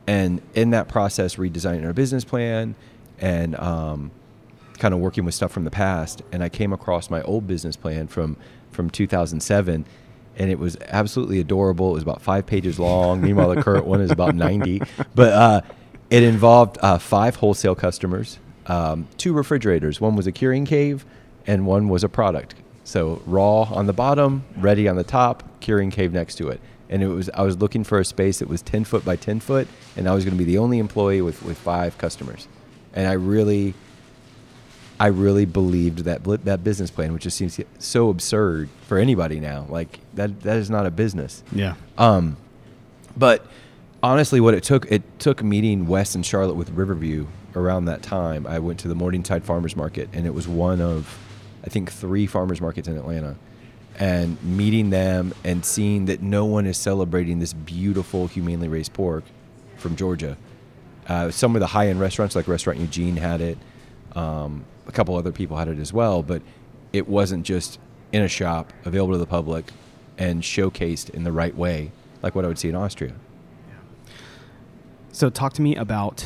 And 0.08 0.42
in 0.56 0.70
that 0.72 0.88
process, 0.88 1.36
redesigning 1.36 1.86
our 1.86 1.94
business 1.94 2.24
plan 2.24 2.74
and 3.20 3.56
um, 3.60 4.12
kind 4.80 4.94
of 4.94 5.00
working 5.00 5.26
with 5.26 5.36
stuff 5.36 5.52
from 5.52 5.64
the 5.66 5.72
past. 5.72 6.22
And 6.32 6.42
I 6.42 6.50
came 6.50 6.74
across 6.74 7.10
my 7.10 7.22
old 7.24 7.48
business 7.48 7.76
plan 7.76 8.08
from 8.08 8.38
from 8.72 8.90
2007, 8.90 9.86
and 10.38 10.50
it 10.50 10.60
was 10.60 10.78
absolutely 10.88 11.40
adorable. 11.40 11.92
It 11.92 11.94
was 11.96 12.04
about 12.04 12.22
five 12.22 12.46
pages 12.46 12.80
long. 12.80 13.22
Meanwhile, 13.22 13.56
the 13.56 13.64
current 13.64 13.86
one 13.86 14.02
is 14.02 14.12
about 14.12 14.36
90. 14.36 14.82
But 15.16 15.34
uh, 15.34 15.62
it 16.10 16.24
involved 16.24 16.78
uh, 16.82 16.98
five 16.98 17.36
wholesale 17.38 17.76
customers, 17.76 18.40
um, 18.68 19.08
two 19.18 19.34
refrigerators. 19.34 20.00
One 20.02 20.16
was 20.16 20.28
a 20.28 20.32
curing 20.32 20.66
cave, 20.66 21.06
and 21.48 21.66
one 21.66 21.90
was 21.90 22.04
a 22.04 22.10
product. 22.10 22.56
So 22.84 23.22
raw 23.26 23.62
on 23.64 23.88
the 23.88 23.94
bottom, 23.94 24.44
ready 24.58 24.88
on 24.88 24.96
the 24.96 25.04
top, 25.04 25.44
curing 25.62 25.92
cave 25.92 26.12
next 26.12 26.36
to 26.36 26.50
it. 26.50 26.60
And 26.90 27.02
it 27.02 27.08
was 27.08 27.30
I 27.34 27.44
was 27.44 27.58
looking 27.58 27.84
for 27.84 28.00
a 28.00 28.06
space 28.06 28.40
that 28.40 28.50
was 28.50 28.62
10 28.62 28.84
foot 28.84 29.06
by 29.06 29.16
10 29.16 29.40
foot, 29.40 29.68
and 29.96 30.10
I 30.10 30.14
was 30.14 30.26
going 30.26 30.38
to 30.38 30.44
be 30.44 30.50
the 30.50 30.58
only 30.58 30.80
employee 30.80 31.22
with, 31.22 31.42
with 31.44 31.58
five 31.58 31.98
customers. 31.98 32.48
And 32.94 33.08
I 33.08 33.14
really, 33.14 33.74
I 35.02 35.08
really 35.08 35.46
believed 35.46 36.06
that 36.06 36.24
that 36.46 36.64
business 36.64 36.92
plan, 36.92 37.12
which 37.12 37.24
just 37.24 37.36
seems 37.36 37.60
so 37.80 38.10
absurd 38.10 38.70
for 38.86 39.00
anybody 39.00 39.40
now. 39.40 39.66
Like 39.68 40.00
that 40.14 40.42
that 40.42 40.58
is 40.58 40.70
not 40.70 40.86
a 40.86 40.92
business. 40.92 41.44
Yeah. 41.52 41.74
Um, 41.98 42.38
but 43.18 43.44
honestly, 44.04 44.40
what 44.40 44.54
it 44.54 44.62
took 44.62 44.86
it 44.92 45.02
took 45.18 45.42
meeting 45.42 45.88
Wes 45.88 46.14
and 46.14 46.24
Charlotte 46.24 46.54
with 46.54 46.70
Riverview 46.70 47.26
around 47.56 47.86
that 47.86 48.04
time. 48.04 48.46
I 48.46 48.60
went 48.60 48.80
to 48.82 48.88
the 48.88 48.94
Morningside 48.94 49.44
Farmers 49.44 49.76
Market, 49.76 50.08
and 50.14 50.28
it 50.28 50.36
was 50.36 50.48
one 50.48 50.80
of 50.80 51.18
I 51.66 51.70
think 51.70 51.92
three 51.92 52.28
farmers 52.28 52.62
markets 52.62 52.88
in 52.88 52.96
Atlanta. 52.96 53.38
And 53.98 54.42
meeting 54.44 54.92
them 54.92 55.34
and 55.44 55.66
seeing 55.66 56.06
that 56.06 56.22
no 56.22 56.46
one 56.46 56.68
is 56.68 56.78
celebrating 56.78 57.40
this 57.40 57.54
beautiful 57.54 58.28
humanely 58.28 58.68
raised 58.68 58.94
pork 58.94 59.24
from 59.78 59.96
Georgia. 59.96 60.38
Uh, 61.08 61.32
some 61.32 61.56
of 61.56 61.60
the 61.60 61.68
high 61.68 61.88
end 61.88 62.00
restaurants, 62.00 62.36
like 62.36 62.48
Restaurant 62.48 62.78
Eugene, 62.78 63.18
had 63.18 63.42
it. 63.42 63.58
Um, 64.16 64.66
a 64.92 64.94
couple 64.94 65.16
other 65.16 65.32
people 65.32 65.58
had 65.58 65.68
it 65.68 65.80
as 65.80 65.92
well, 65.94 66.22
but 66.22 66.42
it 66.94 67.08
wasn't 67.08 67.46
just 67.46 67.80
in 68.12 68.22
a 68.22 68.28
shop 68.28 68.74
available 68.86 69.14
to 69.14 69.18
the 69.20 69.26
public 69.26 69.72
and 70.18 70.44
showcased 70.44 71.10
in 71.10 71.24
the 71.24 71.32
right 71.32 71.56
way, 71.56 71.92
like 72.22 72.36
what 72.36 72.46
I 72.46 72.48
would 72.48 72.60
see 72.60 72.70
in 72.70 72.76
Austria. 72.76 73.14
So 75.12 75.30
talk 75.30 75.54
to 75.54 75.62
me 75.62 75.76
about. 75.76 76.26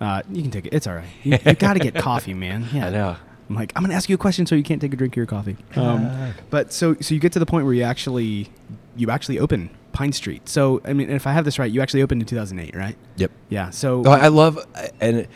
Uh, 0.00 0.22
you 0.30 0.42
can 0.42 0.50
take 0.50 0.66
it. 0.66 0.74
It's 0.74 0.86
all 0.86 0.94
right. 0.94 1.08
You, 1.22 1.38
you 1.44 1.54
got 1.58 1.72
to 1.74 1.78
get 1.78 1.94
coffee, 1.94 2.34
man. 2.34 2.66
Yeah. 2.72 2.88
I 2.88 2.90
know. 2.90 3.16
I'm 3.48 3.54
like, 3.54 3.72
I'm 3.76 3.82
gonna 3.82 3.94
ask 3.94 4.08
you 4.08 4.14
a 4.14 4.18
question, 4.18 4.44
so 4.44 4.54
you 4.56 4.64
can't 4.64 4.80
take 4.80 4.92
a 4.92 4.96
drink 4.96 5.12
of 5.14 5.16
your 5.16 5.26
coffee. 5.26 5.56
Um, 5.76 6.34
but 6.50 6.72
so, 6.72 6.96
so 7.00 7.14
you 7.14 7.20
get 7.20 7.32
to 7.32 7.38
the 7.38 7.46
point 7.46 7.64
where 7.64 7.74
you 7.74 7.84
actually, 7.84 8.48
you 8.96 9.08
actually 9.10 9.38
open 9.38 9.70
Pine 9.92 10.12
Street. 10.12 10.48
So, 10.48 10.82
I 10.84 10.92
mean, 10.92 11.10
if 11.10 11.28
I 11.28 11.32
have 11.32 11.44
this 11.44 11.56
right, 11.58 11.70
you 11.70 11.80
actually 11.80 12.02
opened 12.02 12.22
in 12.22 12.26
2008, 12.26 12.74
right? 12.74 12.96
Yep. 13.16 13.30
Yeah. 13.48 13.70
So, 13.70 14.02
Oh, 14.04 14.10
I 14.10 14.28
love 14.28 14.58
and 15.00 15.28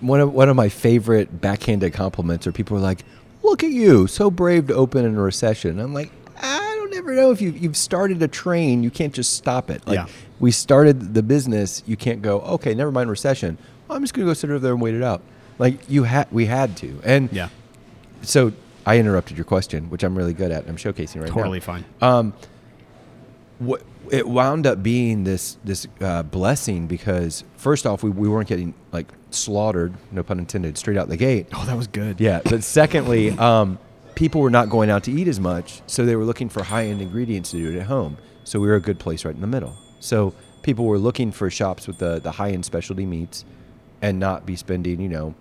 one 0.00 0.20
of 0.20 0.32
one 0.32 0.48
of 0.48 0.56
my 0.56 0.68
favorite 0.68 1.40
backhanded 1.40 1.92
compliments 1.92 2.46
are 2.46 2.52
people 2.52 2.76
are 2.76 2.80
like, 2.80 3.04
"Look 3.42 3.64
at 3.64 3.70
you, 3.70 4.06
so 4.06 4.30
brave 4.30 4.66
to 4.68 4.74
open 4.74 5.04
in 5.04 5.16
a 5.16 5.20
recession." 5.22 5.78
I'm 5.80 5.94
like, 5.94 6.10
I 6.40 6.74
don't 6.76 6.94
ever 6.94 7.14
know 7.14 7.30
if 7.30 7.40
you 7.40 7.50
you've 7.50 7.76
started 7.76 8.22
a 8.22 8.28
train, 8.28 8.82
you 8.82 8.90
can't 8.90 9.12
just 9.14 9.34
stop 9.34 9.70
it. 9.70 9.86
Like 9.86 9.96
Yeah. 9.96 10.06
we 10.40 10.50
started 10.50 11.14
the 11.14 11.22
business, 11.22 11.82
you 11.86 11.96
can't 11.96 12.22
go, 12.22 12.40
"Okay, 12.40 12.74
never 12.74 12.92
mind 12.92 13.08
recession. 13.10 13.58
I'm 13.88 14.02
just 14.02 14.14
going 14.14 14.26
to 14.26 14.30
go 14.30 14.34
sit 14.34 14.50
over 14.50 14.58
there 14.58 14.72
and 14.72 14.80
wait 14.82 14.94
it 14.94 15.02
out." 15.02 15.22
Like 15.58 15.88
you 15.88 16.02
had 16.04 16.28
we 16.30 16.46
had 16.46 16.76
to. 16.78 17.00
And 17.04 17.32
yeah, 17.32 17.48
so 18.22 18.52
I 18.84 18.98
interrupted 18.98 19.36
your 19.38 19.44
question, 19.46 19.88
which 19.90 20.02
I'm 20.04 20.16
really 20.16 20.34
good 20.34 20.50
at. 20.50 20.68
I'm 20.68 20.76
showcasing 20.76 21.20
right 21.20 21.28
now. 21.30 21.34
totally 21.34 21.60
fine. 21.60 21.84
Um, 22.02 22.34
what 23.58 23.82
it 24.10 24.28
wound 24.28 24.66
up 24.66 24.82
being 24.82 25.24
this 25.24 25.56
this 25.64 25.86
uh, 26.00 26.22
blessing 26.22 26.86
because 26.86 27.42
first 27.56 27.86
off, 27.86 28.02
we, 28.02 28.10
we 28.10 28.28
weren't 28.28 28.48
getting 28.48 28.74
like 28.92 29.06
slaughtered, 29.30 29.94
no 30.12 30.22
pun 30.22 30.38
intended, 30.38 30.78
straight 30.78 30.96
out 30.96 31.08
the 31.08 31.16
gate. 31.16 31.46
Oh, 31.52 31.64
that 31.66 31.76
was 31.76 31.86
good. 31.86 32.20
Yeah, 32.20 32.40
but 32.44 32.62
secondly, 32.64 33.30
um, 33.30 33.78
people 34.14 34.40
were 34.40 34.50
not 34.50 34.68
going 34.68 34.90
out 34.90 35.04
to 35.04 35.12
eat 35.12 35.28
as 35.28 35.40
much, 35.40 35.82
so 35.86 36.04
they 36.04 36.16
were 36.16 36.24
looking 36.24 36.48
for 36.48 36.62
high 36.62 36.86
end 36.86 37.00
ingredients 37.00 37.50
to 37.52 37.58
do 37.58 37.76
it 37.76 37.80
at 37.80 37.86
home. 37.86 38.18
So 38.44 38.60
we 38.60 38.68
were 38.68 38.76
a 38.76 38.80
good 38.80 38.98
place 38.98 39.24
right 39.24 39.34
in 39.34 39.40
the 39.40 39.46
middle. 39.46 39.76
So 40.00 40.34
people 40.62 40.84
were 40.84 40.98
looking 40.98 41.32
for 41.32 41.50
shops 41.50 41.86
with 41.86 41.98
the 41.98 42.20
the 42.20 42.32
high 42.32 42.50
end 42.50 42.64
specialty 42.64 43.06
meats, 43.06 43.44
and 44.02 44.18
not 44.18 44.46
be 44.46 44.56
spending 44.56 45.00
you 45.00 45.08
know 45.08 45.34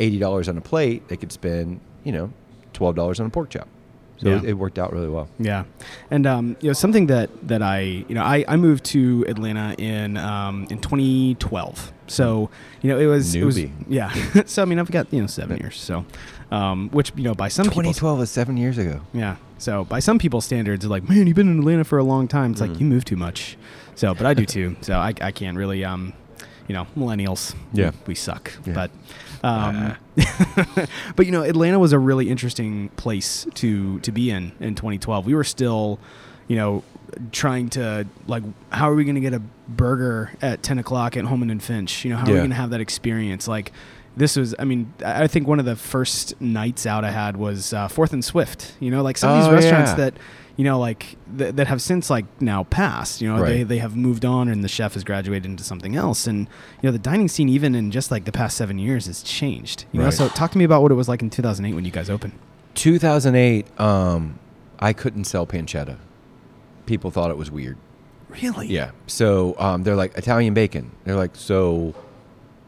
eighty 0.00 0.18
dollars 0.18 0.48
on 0.48 0.56
a 0.56 0.60
plate. 0.60 1.08
They 1.08 1.16
could 1.16 1.32
spend 1.32 1.80
you 2.02 2.12
know 2.12 2.32
twelve 2.72 2.96
dollars 2.96 3.20
on 3.20 3.26
a 3.26 3.30
pork 3.30 3.50
chop. 3.50 3.68
So 4.18 4.28
Yeah. 4.28 4.36
it, 4.38 4.44
it 4.44 4.52
worked 4.54 4.78
out 4.78 4.92
really 4.92 5.08
well. 5.08 5.28
Yeah, 5.38 5.64
and 6.10 6.26
um, 6.26 6.56
you 6.60 6.68
know 6.68 6.72
something 6.74 7.06
that 7.08 7.30
that 7.48 7.62
I 7.62 7.80
you 8.08 8.14
know 8.14 8.22
I, 8.22 8.44
I 8.46 8.56
moved 8.56 8.84
to 8.94 9.24
Atlanta 9.28 9.74
in 9.78 10.16
um, 10.16 10.66
in 10.70 10.78
2012. 10.78 11.92
So 12.06 12.50
you 12.82 12.90
know 12.90 12.98
it 12.98 13.06
was 13.06 13.34
it 13.34 13.44
was 13.44 13.58
yeah. 13.88 14.12
so 14.46 14.62
I 14.62 14.64
mean 14.66 14.78
I've 14.78 14.90
got 14.90 15.12
you 15.12 15.20
know 15.20 15.26
seven 15.26 15.58
years. 15.58 15.76
So 15.80 16.04
um, 16.50 16.88
which 16.90 17.12
you 17.16 17.24
know 17.24 17.34
by 17.34 17.48
some 17.48 17.66
people's 17.66 17.96
2012 17.98 18.20
is 18.22 18.30
seven 18.30 18.56
years 18.56 18.78
ago. 18.78 19.00
yeah. 19.12 19.36
So 19.58 19.84
by 19.84 20.00
some 20.00 20.18
people's 20.18 20.44
standards, 20.44 20.84
like 20.86 21.08
man, 21.08 21.26
you've 21.26 21.36
been 21.36 21.48
in 21.50 21.58
Atlanta 21.60 21.84
for 21.84 21.98
a 21.98 22.04
long 22.04 22.28
time. 22.28 22.52
It's 22.52 22.60
Mm. 22.60 22.68
like 22.68 22.80
you 22.80 22.86
move 22.86 23.04
too 23.04 23.16
much. 23.16 23.56
So 23.94 24.14
but 24.14 24.26
I 24.26 24.34
do 24.34 24.44
too. 24.56 24.76
So 24.82 24.94
I 24.94 25.12
I 25.20 25.32
can't 25.32 25.56
really 25.56 25.84
um 25.84 26.12
you 26.68 26.74
know 26.74 26.86
millennials 26.96 27.54
Yeah. 27.72 27.90
we, 27.90 27.96
we 28.08 28.14
suck. 28.14 28.52
Yeah. 28.64 28.74
But 28.74 28.90
um, 29.44 29.96
but 31.16 31.26
you 31.26 31.32
know, 31.32 31.42
Atlanta 31.42 31.78
was 31.78 31.92
a 31.92 31.98
really 31.98 32.30
interesting 32.30 32.88
place 32.90 33.46
to 33.54 34.00
to 34.00 34.10
be 34.10 34.30
in 34.30 34.52
in 34.58 34.74
2012. 34.74 35.26
We 35.26 35.34
were 35.34 35.44
still, 35.44 35.98
you 36.48 36.56
know, 36.56 36.82
trying 37.30 37.68
to 37.70 38.06
like, 38.26 38.42
how 38.70 38.90
are 38.90 38.94
we 38.94 39.04
going 39.04 39.16
to 39.16 39.20
get 39.20 39.34
a 39.34 39.42
burger 39.68 40.32
at 40.40 40.62
10 40.62 40.78
o'clock 40.78 41.16
at 41.16 41.24
Holeman 41.24 41.50
and 41.50 41.62
Finch? 41.62 42.04
You 42.04 42.12
know, 42.12 42.16
how 42.16 42.24
are 42.24 42.32
we 42.32 42.38
going 42.38 42.50
to 42.50 42.56
have 42.56 42.70
that 42.70 42.80
experience? 42.80 43.46
Like, 43.46 43.72
this 44.16 44.36
was, 44.36 44.54
I 44.58 44.64
mean, 44.64 44.92
I 45.04 45.26
think 45.26 45.48
one 45.48 45.58
of 45.58 45.64
the 45.64 45.76
first 45.76 46.40
nights 46.40 46.86
out 46.86 47.04
I 47.04 47.10
had 47.10 47.36
was 47.36 47.72
uh, 47.72 47.88
Fourth 47.88 48.12
and 48.12 48.24
Swift. 48.24 48.74
You 48.80 48.90
know, 48.90 49.02
like 49.02 49.16
some 49.18 49.30
of 49.30 49.38
these 49.38 49.48
Oh, 49.48 49.52
restaurants 49.54 49.90
yeah. 49.92 49.96
that. 49.96 50.14
You 50.56 50.62
know, 50.62 50.78
like 50.78 51.16
th- 51.36 51.56
that 51.56 51.66
have 51.66 51.82
since 51.82 52.08
like 52.10 52.26
now 52.40 52.62
passed. 52.62 53.20
You 53.20 53.28
know, 53.28 53.44
they, 53.44 53.58
Right. 53.58 53.68
they 53.68 53.78
have 53.78 53.96
moved 53.96 54.24
on, 54.24 54.48
and 54.48 54.62
the 54.62 54.68
chef 54.68 54.94
has 54.94 55.02
graduated 55.02 55.46
into 55.46 55.64
something 55.64 55.96
else. 55.96 56.28
And 56.28 56.46
you 56.80 56.86
know, 56.86 56.92
the 56.92 56.98
dining 57.00 57.26
scene, 57.26 57.48
even 57.48 57.74
in 57.74 57.90
just 57.90 58.12
like 58.12 58.24
the 58.24 58.30
past 58.30 58.56
seven 58.56 58.78
years, 58.78 59.06
has 59.06 59.20
changed. 59.24 59.84
You 59.90 60.00
know, 60.00 60.10
so 60.10 60.28
talk 60.28 60.52
to 60.52 60.58
me 60.58 60.62
about 60.62 60.80
what 60.80 60.92
it 60.92 60.94
was 60.94 61.08
like 61.08 61.22
in 61.22 61.30
2008 61.30 61.74
when 61.74 61.84
you 61.84 61.90
guys 61.90 62.08
opened. 62.08 62.34
2008, 62.74 63.80
um, 63.80 64.38
I 64.78 64.92
couldn't 64.92 65.24
sell 65.24 65.44
pancetta. 65.44 65.96
People 66.86 67.10
thought 67.10 67.30
it 67.32 67.36
was 67.36 67.50
weird. 67.50 67.76
Really? 68.28 68.68
Yeah. 68.68 68.90
So 69.08 69.56
um, 69.58 69.82
they're 69.82 69.96
like 69.96 70.16
Italian 70.16 70.54
bacon. 70.54 70.92
They're 71.04 71.16
like, 71.16 71.34
so, 71.34 71.94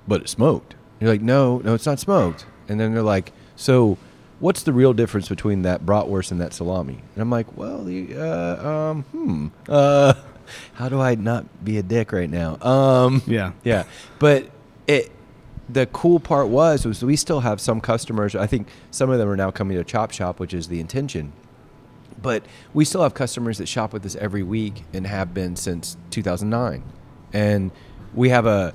but 0.09 0.23
it's 0.23 0.33
smoked. 0.33 0.75
You're 1.01 1.11
like, 1.11 1.21
no, 1.23 1.59
no, 1.59 1.75
it's 1.75 1.87
not 1.87 1.99
smoked. 1.99 2.47
And 2.69 2.81
then 2.81 2.95
they're 2.95 3.03
like, 3.03 3.33
so, 3.55 3.99
what's 4.41 4.63
the 4.63 4.73
real 4.73 4.93
difference 4.93 5.29
between 5.29 5.63
that 5.63 5.85
bratwurst 5.85 6.31
and 6.31 6.41
that 6.41 6.53
salami? 6.53 7.03
And 7.15 7.23
I'm 7.23 7.31
like, 7.31 7.57
well, 7.57 7.85
the, 7.85 8.15
uh, 8.17 8.69
um, 8.69 9.03
hmm, 9.05 9.47
uh, 9.69 10.15
how 10.75 10.89
do 10.89 11.01
I 11.01 11.15
not 11.15 11.65
be 11.65 11.79
a 11.79 11.83
dick 11.83 12.13
right 12.13 12.31
now? 12.31 12.57
Um, 12.61 13.23
Yeah. 13.27 13.53
yeah, 13.65 13.85
but 14.19 14.51
it. 14.87 15.11
The 15.69 15.87
cool 15.87 16.21
part 16.21 16.47
was 16.47 16.87
was 16.87 17.05
we 17.05 17.17
still 17.17 17.41
have 17.41 17.61
some 17.61 17.81
customers. 17.81 18.37
I 18.37 18.47
think 18.47 18.69
some 18.93 19.11
of 19.11 19.19
them 19.19 19.29
are 19.29 19.35
now 19.37 19.51
coming 19.51 19.77
to 19.77 19.83
Chop 19.83 20.13
Shop, 20.13 20.39
which 20.39 20.55
is 20.55 20.69
the 20.69 20.79
intention. 20.79 21.33
But 22.23 22.45
we 22.73 22.85
still 22.85 23.03
have 23.03 23.15
customers 23.15 23.59
that 23.59 23.67
shop 23.67 23.93
with 23.93 24.07
us 24.07 24.15
every 24.15 24.45
week 24.45 24.85
and 24.93 25.09
have 25.09 25.35
been 25.35 25.57
since 25.57 25.97
2009. 26.11 26.85
And 27.33 27.73
we 28.15 28.29
have 28.29 28.47
a 28.47 28.75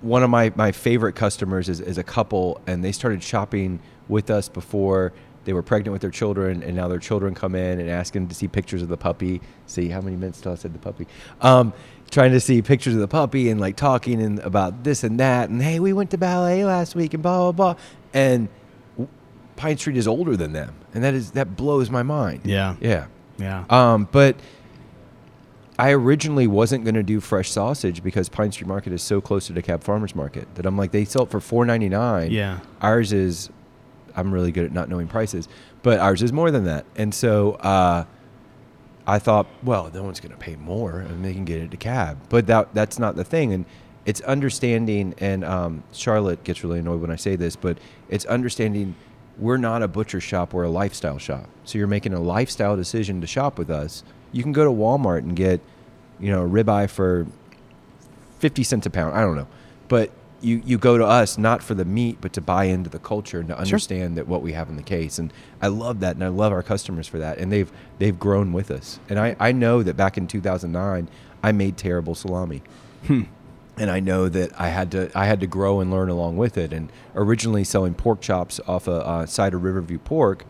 one 0.00 0.22
of 0.22 0.30
my, 0.30 0.52
my 0.56 0.72
favorite 0.72 1.14
customers 1.14 1.68
is, 1.68 1.80
is 1.80 1.98
a 1.98 2.04
couple, 2.04 2.60
and 2.66 2.84
they 2.84 2.92
started 2.92 3.22
shopping 3.22 3.80
with 4.08 4.30
us 4.30 4.48
before 4.48 5.12
they 5.44 5.52
were 5.52 5.62
pregnant 5.62 5.92
with 5.92 6.02
their 6.02 6.10
children, 6.10 6.62
and 6.62 6.76
now 6.76 6.88
their 6.88 6.98
children 6.98 7.34
come 7.34 7.54
in 7.54 7.80
and 7.80 7.88
ask 7.88 8.12
them 8.12 8.28
to 8.28 8.34
see 8.34 8.46
pictures 8.46 8.82
of 8.82 8.88
the 8.88 8.96
puppy. 8.96 9.40
See 9.66 9.88
how 9.88 10.00
many 10.00 10.16
minutes 10.16 10.40
till 10.40 10.52
I 10.52 10.54
said 10.56 10.74
the 10.74 10.78
puppy? 10.78 11.06
Um, 11.40 11.72
trying 12.10 12.32
to 12.32 12.40
see 12.40 12.60
pictures 12.60 12.94
of 12.94 13.00
the 13.00 13.08
puppy 13.08 13.48
and 13.50 13.60
like 13.60 13.76
talking 13.76 14.20
and 14.20 14.38
about 14.40 14.84
this 14.84 15.02
and 15.02 15.18
that, 15.20 15.48
and 15.48 15.62
hey, 15.62 15.80
we 15.80 15.92
went 15.92 16.10
to 16.10 16.18
ballet 16.18 16.64
last 16.64 16.94
week 16.94 17.14
and 17.14 17.22
blah 17.22 17.52
blah 17.52 17.74
blah, 17.74 17.82
and 18.12 18.48
Pine 19.56 19.78
Street 19.78 19.96
is 19.96 20.06
older 20.06 20.36
than 20.36 20.52
them, 20.52 20.74
and 20.94 21.02
that 21.04 21.14
is 21.14 21.32
that 21.32 21.56
blows 21.56 21.90
my 21.90 22.02
mind. 22.02 22.42
Yeah. 22.44 22.76
yeah. 22.80 23.06
Yeah. 23.38 23.64
Um, 23.70 24.08
but 24.12 24.36
I 25.80 25.92
originally 25.92 26.46
wasn't 26.46 26.84
going 26.84 26.94
to 26.96 27.02
do 27.02 27.20
fresh 27.20 27.50
sausage 27.50 28.02
because 28.02 28.28
Pine 28.28 28.52
Street 28.52 28.68
Market 28.68 28.92
is 28.92 29.02
so 29.02 29.20
close 29.22 29.46
to 29.46 29.54
the 29.54 29.62
DeKalb 29.62 29.82
Farmers 29.82 30.14
Market 30.14 30.54
that 30.56 30.66
I'm 30.66 30.76
like 30.76 30.92
they 30.92 31.06
sell 31.06 31.22
it 31.22 31.30
for 31.30 31.40
four 31.40 31.64
ninety 31.64 31.88
nine. 31.88 32.30
Yeah. 32.30 32.60
ours 32.82 33.12
is. 33.14 33.48
I'm 34.14 34.34
really 34.34 34.52
good 34.52 34.64
at 34.64 34.72
not 34.72 34.88
knowing 34.88 35.08
prices, 35.08 35.48
but 35.82 36.00
ours 36.00 36.20
is 36.22 36.32
more 36.32 36.50
than 36.50 36.64
that, 36.64 36.84
and 36.96 37.14
so 37.14 37.52
uh, 37.52 38.04
I 39.06 39.18
thought, 39.18 39.46
well, 39.62 39.90
no 39.94 40.02
one's 40.02 40.20
going 40.20 40.32
to 40.32 40.38
pay 40.38 40.56
more, 40.56 40.98
and 40.98 41.24
they 41.24 41.32
can 41.32 41.44
get 41.44 41.62
it 41.62 41.70
to 41.70 41.76
DeKalb. 41.76 42.18
But 42.28 42.46
that 42.48 42.74
that's 42.74 42.98
not 42.98 43.16
the 43.16 43.24
thing, 43.24 43.52
and 43.54 43.64
it's 44.04 44.20
understanding. 44.22 45.14
And 45.18 45.44
um, 45.44 45.82
Charlotte 45.92 46.44
gets 46.44 46.62
really 46.62 46.80
annoyed 46.80 47.00
when 47.00 47.10
I 47.10 47.16
say 47.16 47.36
this, 47.36 47.56
but 47.56 47.78
it's 48.10 48.26
understanding. 48.26 48.96
We're 49.38 49.56
not 49.56 49.82
a 49.82 49.88
butcher 49.88 50.20
shop; 50.20 50.52
we're 50.52 50.64
a 50.64 50.70
lifestyle 50.70 51.18
shop. 51.18 51.48
So 51.64 51.78
you're 51.78 51.86
making 51.86 52.12
a 52.12 52.20
lifestyle 52.20 52.76
decision 52.76 53.22
to 53.22 53.26
shop 53.26 53.58
with 53.58 53.70
us. 53.70 54.04
You 54.32 54.42
can 54.42 54.52
go 54.52 54.64
to 54.64 54.70
Walmart 54.70 55.18
and 55.18 55.34
get, 55.34 55.60
you 56.18 56.30
know, 56.30 56.44
a 56.44 56.48
ribeye 56.48 56.88
for 56.88 57.26
fifty 58.38 58.62
cents 58.62 58.86
a 58.86 58.90
pound. 58.90 59.16
I 59.16 59.20
don't 59.20 59.36
know, 59.36 59.48
but 59.88 60.10
you 60.40 60.62
you 60.64 60.78
go 60.78 60.96
to 60.96 61.04
us 61.04 61.36
not 61.36 61.62
for 61.62 61.74
the 61.74 61.84
meat, 61.84 62.18
but 62.20 62.32
to 62.32 62.40
buy 62.40 62.64
into 62.64 62.88
the 62.88 62.98
culture 62.98 63.40
and 63.40 63.48
to 63.48 63.58
understand 63.58 64.16
that 64.16 64.26
what 64.26 64.40
we 64.42 64.52
have 64.52 64.68
in 64.68 64.76
the 64.76 64.82
case. 64.82 65.18
And 65.18 65.32
I 65.60 65.68
love 65.68 66.00
that, 66.00 66.14
and 66.16 66.24
I 66.24 66.28
love 66.28 66.52
our 66.52 66.62
customers 66.62 67.06
for 67.06 67.18
that. 67.18 67.38
And 67.38 67.52
they've 67.52 67.70
they've 67.98 68.18
grown 68.18 68.52
with 68.52 68.70
us. 68.70 68.98
And 69.08 69.18
I 69.18 69.36
I 69.38 69.52
know 69.52 69.82
that 69.82 69.96
back 69.96 70.16
in 70.16 70.26
two 70.26 70.40
thousand 70.40 70.72
nine, 70.72 71.08
I 71.42 71.52
made 71.52 71.76
terrible 71.76 72.14
salami. 72.14 72.62
And 73.78 73.90
I 73.90 73.98
know 73.98 74.28
that 74.28 74.60
I 74.60 74.68
had 74.68 74.90
to 74.90 75.10
I 75.14 75.24
had 75.24 75.40
to 75.40 75.46
grow 75.46 75.80
and 75.80 75.90
learn 75.90 76.10
along 76.10 76.36
with 76.36 76.58
it. 76.58 76.72
And 76.72 76.92
originally 77.14 77.64
selling 77.64 77.94
pork 77.94 78.20
chops 78.20 78.60
off 78.66 78.86
a 78.86 79.06
uh, 79.06 79.26
side 79.26 79.54
of 79.54 79.62
Riverview 79.62 79.98
Pork, 79.98 80.44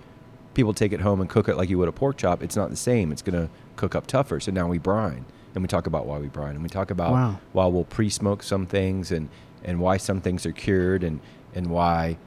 people 0.61 0.75
take 0.75 0.93
it 0.93 1.01
home 1.01 1.23
and 1.23 1.31
cook 1.31 1.49
it 1.49 1.57
like 1.57 1.71
you 1.71 1.79
would 1.79 1.89
a 1.89 1.93
pork 1.93 2.19
chop. 2.19 2.43
It's 2.43 2.55
not 2.55 2.69
the 2.69 2.77
same. 2.77 3.13
It's 3.13 3.23
going 3.23 3.47
to 3.47 3.51
cook 3.77 3.95
up 3.95 4.07
tougher. 4.07 4.41
So 4.41 4.53
now 4.53 4.69
we 4.69 4.77
brine, 4.77 5.25
and 5.55 5.65
we 5.65 5.69
talk 5.69 5.87
about 5.87 6.05
why 6.05 6.19
we 6.19 6.27
brine, 6.29 6.51
and 6.55 6.63
we 6.63 6.69
talk 6.69 6.91
about 6.91 7.13
Wow. 7.13 7.39
why 7.53 7.65
we'll 7.65 7.85
pre-smoke 7.85 8.43
some 8.43 8.67
things, 8.67 9.11
and 9.11 9.31
and 9.65 9.81
why 9.81 9.97
some 9.97 10.21
things 10.21 10.45
are 10.45 10.53
cured, 10.53 11.03
and 11.03 11.21
and 11.55 11.69
why 11.69 12.19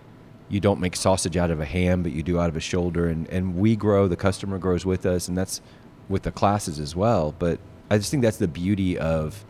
you 0.49 0.59
don't 0.59 0.79
make 0.79 0.95
sausage 0.95 1.37
out 1.37 1.51
of 1.51 1.59
a 1.59 1.65
ham, 1.65 2.01
but 2.01 2.11
you 2.11 2.23
do 2.23 2.39
out 2.39 2.49
of 2.49 2.55
a 2.55 2.59
shoulder, 2.59 3.07
and 3.07 3.29
and 3.29 3.55
we 3.55 3.75
grow, 3.75 4.07
the 4.07 4.15
customer 4.15 4.57
grows 4.57 4.83
with 4.83 5.05
us, 5.05 5.27
and 5.27 5.37
that's 5.37 5.61
with 6.09 6.23
the 6.23 6.31
classes 6.31 6.79
as 6.79 6.95
well. 6.95 7.35
But 7.37 7.59
I 7.91 7.97
just 7.99 8.09
think 8.09 8.23
that's 8.23 8.37
the 8.37 8.47
beauty 8.47 8.97
of 8.97 9.45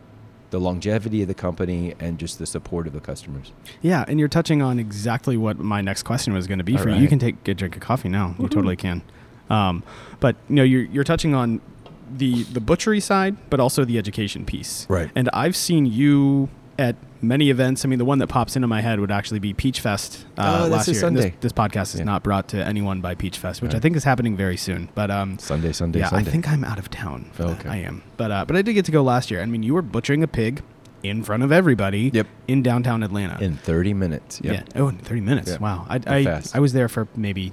the 0.54 0.60
longevity 0.60 1.24
of 1.24 1.28
the 1.28 1.34
company 1.34 1.96
and 2.00 2.20
just 2.20 2.38
the 2.38 2.46
support 2.46 2.86
of 2.86 2.94
the 2.94 3.00
customers. 3.00 3.52
Yeah, 3.82 4.06
and 4.08 4.20
you're 4.20 4.30
touching 4.30 4.62
on 4.62 4.78
exactly 4.78 5.36
what 5.36 5.58
my 5.58 5.82
next 5.82 6.04
question 6.04 6.32
was 6.32 6.46
going 6.46 6.60
to 6.60 6.64
be 6.64 6.78
All 6.78 6.84
for 6.84 6.90
you. 6.90 6.98
You 6.98 7.08
can 7.08 7.18
take 7.18 7.48
a 7.48 7.56
drink 7.56 7.76
of 7.76 7.82
coffee 7.82 8.08
now. 8.08 8.36
You 8.38 8.48
totally 8.48 8.76
can. 8.76 9.02
Um, 9.50 9.82
but 10.20 10.36
you 10.48 10.56
know, 10.56 10.64
you're 10.64 10.84
you're 10.84 11.04
touching 11.04 11.34
on 11.34 11.60
the 12.08 12.44
the 12.44 12.62
butchery 12.62 13.00
side, 13.00 13.36
but 13.50 13.60
also 13.60 13.84
the 13.84 13.98
education 13.98 14.46
piece. 14.46 14.86
Right. 14.90 15.10
And 15.16 15.28
I've 15.34 15.56
seen 15.56 15.88
you 15.88 16.50
at 16.78 16.98
many 17.24 17.50
events. 17.50 17.86
I 17.86 17.88
mean, 17.88 17.98
the 18.00 18.06
one 18.06 18.20
that 18.20 18.28
pops 18.28 18.56
into 18.56 18.68
my 18.68 18.82
head 18.82 19.00
would 19.00 19.10
actually 19.12 19.40
be 19.40 19.54
Peach 19.54 19.80
Fest 19.80 20.26
uh, 20.38 20.66
Oh, 20.66 20.68
last 20.68 20.88
year. 20.88 21.06
And 21.06 21.16
This, 21.18 21.24
Sunday. 21.24 21.38
this 21.40 21.54
podcast 21.54 21.94
is 21.94 22.00
Yeah. 22.00 22.06
not 22.06 22.22
brought 22.24 22.50
to 22.50 22.64
anyone 22.64 23.02
by 23.02 23.16
Peach 23.16 23.38
Fest, 23.38 23.62
which 23.62 23.74
I 23.74 23.80
think 23.80 23.96
is 23.96 24.04
happening 24.04 24.36
very 24.36 24.58
soon. 24.58 24.90
But 24.94 25.10
um, 25.10 25.40
Sunday, 25.40 25.72
Sunday, 25.72 26.00
yeah, 26.00 26.10
Sunday. 26.10 26.30
I 26.30 26.32
think 26.32 26.48
I'm 26.50 26.64
out 26.64 26.78
of 26.78 26.90
town. 26.92 27.32
Okay. 27.40 27.70
I 27.70 27.78
am, 27.78 28.04
but 28.18 28.32
uh, 28.32 28.46
but 28.46 28.56
I 28.56 28.62
did 28.62 28.74
get 28.74 28.86
to 28.86 28.92
go 28.92 29.02
last 29.02 29.32
year. 29.32 29.42
I 29.42 29.46
mean, 29.46 29.64
you 29.64 29.74
were 29.74 29.82
butchering 29.82 30.22
a 30.24 30.28
pig 30.28 30.62
in 31.02 31.24
front 31.24 31.44
of 31.44 31.52
everybody. 31.52 32.12
Yep. 32.14 32.28
In 32.48 32.62
downtown 32.64 33.04
Atlanta. 33.04 33.44
in 33.44 33.58
30 33.58 33.94
minutes. 33.94 34.40
Yep. 34.44 34.54
Yeah. 34.76 34.82
Oh, 34.82 34.88
in 34.90 34.98
30 34.98 35.22
minutes. 35.22 35.50
Yeah. 35.52 35.58
Wow. 35.58 35.86
I, 35.90 36.00
I. 36.08 36.42
I 36.54 36.60
was 36.60 36.74
there 36.74 36.88
for 36.88 37.08
maybe 37.16 37.52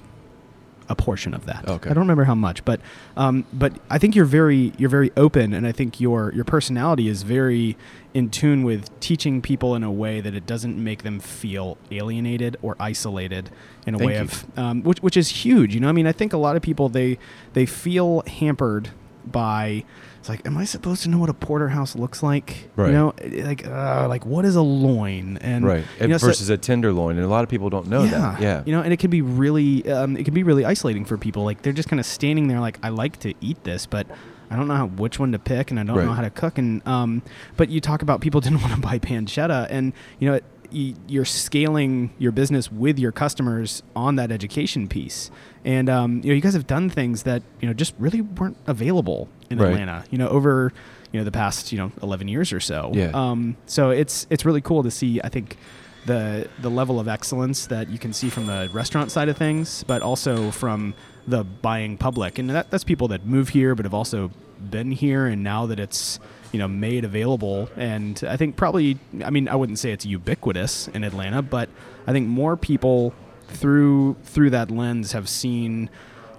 a 0.91 0.95
portion 0.95 1.33
of 1.33 1.45
that. 1.45 1.67
Okay. 1.67 1.89
I 1.89 1.93
don't 1.93 2.03
remember 2.03 2.25
how 2.25 2.35
much, 2.35 2.63
but 2.65 2.81
um, 3.15 3.45
but 3.53 3.73
I 3.89 3.97
think 3.97 4.15
you're 4.15 4.25
very 4.25 4.73
you're 4.77 4.89
very 4.89 5.09
open, 5.15 5.53
and 5.53 5.65
I 5.65 5.71
think 5.71 5.99
your 6.01 6.33
your 6.33 6.43
personality 6.43 7.07
is 7.07 7.23
very 7.23 7.77
in 8.13 8.29
tune 8.29 8.63
with 8.63 8.99
teaching 8.99 9.41
people 9.41 9.73
in 9.73 9.83
a 9.83 9.91
way 9.91 10.19
that 10.19 10.35
it 10.35 10.45
doesn't 10.45 10.77
make 10.77 11.03
them 11.03 11.19
feel 11.21 11.77
alienated 11.91 12.57
or 12.61 12.75
isolated 12.77 13.49
in 13.87 13.95
a 13.95 13.97
Thank 13.97 14.07
way 14.07 14.15
you. 14.15 14.21
of 14.21 14.59
um, 14.59 14.83
which 14.83 14.99
which 15.01 15.15
is 15.15 15.29
huge. 15.29 15.73
You 15.73 15.79
know, 15.79 15.87
I 15.87 15.93
mean, 15.93 16.05
I 16.07 16.11
think 16.11 16.33
a 16.33 16.37
lot 16.37 16.55
of 16.57 16.61
people 16.61 16.89
they 16.89 17.17
they 17.53 17.65
feel 17.65 18.21
hampered 18.27 18.89
by 19.25 19.85
it's 20.21 20.29
like, 20.29 20.45
am 20.45 20.55
I 20.55 20.65
supposed 20.65 21.01
to 21.03 21.09
know 21.09 21.17
what 21.17 21.29
a 21.29 21.33
porterhouse 21.33 21.95
looks 21.95 22.21
like? 22.21 22.69
Right. 22.75 22.87
You 22.87 22.93
know, 22.93 23.13
like 23.43 23.65
uh, 23.65 24.05
like 24.07 24.23
what 24.25 24.45
is 24.45 24.55
a 24.55 24.61
loin? 24.61 25.37
And 25.41 25.65
Right. 25.65 25.83
you 25.99 26.07
know, 26.07 26.17
so- 26.17 26.27
versus 26.27 26.49
a 26.49 26.57
tenderloin. 26.57 27.17
And 27.17 27.25
a 27.25 27.29
lot 27.29 27.43
of 27.43 27.49
people 27.49 27.71
don't 27.71 27.87
know 27.87 28.05
that. 28.05 28.39
Yeah. 28.39 28.61
you 28.65 28.71
know, 28.71 28.81
and 28.83 28.93
it 28.93 28.99
can 28.99 29.09
be 29.09 29.21
really, 29.21 29.89
um, 29.91 30.15
it 30.15 30.23
can 30.23 30.35
be 30.35 30.43
really 30.43 30.63
isolating 30.63 31.05
for 31.05 31.17
people. 31.17 31.43
Like 31.43 31.63
they're 31.63 31.73
just 31.73 31.89
kind 31.89 31.99
of 31.99 32.05
standing 32.05 32.47
there, 32.47 32.59
like 32.59 32.77
I 32.83 32.89
like 32.89 33.17
to 33.21 33.33
eat 33.41 33.63
this, 33.63 33.87
but 33.87 34.05
I 34.51 34.55
don't 34.57 34.67
know 34.67 34.75
how, 34.75 34.85
which 34.87 35.17
one 35.17 35.31
to 35.31 35.39
pick, 35.39 35.71
and 35.71 35.79
I 35.79 35.83
don't 35.83 35.95
know 36.05 36.11
how 36.13 36.21
to 36.21 36.29
cook. 36.29 36.57
And 36.57 36.85
um, 36.87 37.21
but 37.57 37.69
you 37.69 37.79
talk 37.81 38.01
about 38.01 38.21
people 38.21 38.41
didn't 38.45 38.61
want 38.61 38.73
to 38.75 38.79
buy 38.79 38.99
pancetta, 38.99 39.65
and 39.69 39.93
you 40.19 40.27
know, 40.29 40.35
it, 40.35 40.43
you're 40.71 41.25
scaling 41.25 42.13
your 42.17 42.31
business 42.31 42.71
with 42.71 42.97
your 42.99 43.11
customers 43.11 43.83
on 43.95 44.15
that 44.15 44.31
education 44.31 44.87
piece. 44.87 45.29
And 45.65 45.89
um, 45.89 46.21
you 46.23 46.29
know, 46.29 46.33
you 46.35 46.41
guys 46.41 46.53
have 46.53 46.67
done 46.67 46.89
things 46.89 47.23
that 47.23 47.43
you 47.59 47.67
know 47.67 47.73
just 47.73 47.93
really 47.99 48.21
weren't 48.21 48.57
available 48.67 49.27
in 49.49 49.57
Right. 49.59 49.69
Atlanta. 49.71 50.05
You 50.09 50.17
know, 50.17 50.27
over 50.29 50.71
you 51.11 51.19
know 51.19 51.23
the 51.23 51.31
past 51.31 51.71
you 51.71 51.77
know 51.77 51.91
11 52.01 52.27
years 52.27 52.53
or 52.53 52.59
so. 52.59 52.91
Yeah. 52.93 53.11
Um, 53.13 53.57
so 53.65 53.89
it's 53.89 54.27
it's 54.29 54.45
really 54.45 54.61
cool 54.61 54.81
to 54.83 54.91
see. 54.91 55.19
I 55.23 55.29
think 55.29 55.57
the 56.05 56.47
the 56.59 56.69
level 56.69 56.99
of 56.99 57.07
excellence 57.07 57.67
that 57.67 57.89
you 57.89 57.99
can 57.99 58.13
see 58.13 58.29
from 58.29 58.47
the 58.47 58.69
restaurant 58.73 59.11
side 59.11 59.29
of 59.29 59.37
things, 59.37 59.83
but 59.83 60.01
also 60.01 60.51
from 60.51 60.93
the 61.27 61.43
buying 61.43 61.97
public, 61.97 62.39
and 62.39 62.49
that, 62.49 62.71
that's 62.71 62.83
people 62.83 63.07
that 63.09 63.25
move 63.25 63.49
here 63.49 63.75
but 63.75 63.85
have 63.85 63.93
also 63.93 64.31
been 64.71 64.91
here, 64.91 65.27
and 65.27 65.43
now 65.43 65.67
that 65.67 65.79
it's 65.79 66.19
you 66.51 66.59
know 66.59 66.67
made 66.67 67.05
available, 67.05 67.69
and 67.75 68.21
I 68.27 68.37
think 68.37 68.55
probably, 68.55 68.97
I 69.23 69.29
mean, 69.29 69.47
I 69.47 69.55
wouldn't 69.55 69.79
say 69.79 69.91
it's 69.91 70.05
ubiquitous 70.05 70.87
in 70.89 71.03
Atlanta, 71.03 71.41
but 71.41 71.69
I 72.07 72.11
think 72.11 72.27
more 72.27 72.57
people 72.57 73.13
through 73.47 74.15
through 74.23 74.49
that 74.51 74.71
lens 74.71 75.11
have 75.11 75.27
seen 75.27 75.89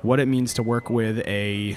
what 0.03 0.19
it 0.21 0.27
means 0.27 0.55
to 0.55 0.63
work 0.63 0.91
with 0.91 1.19
a 1.27 1.77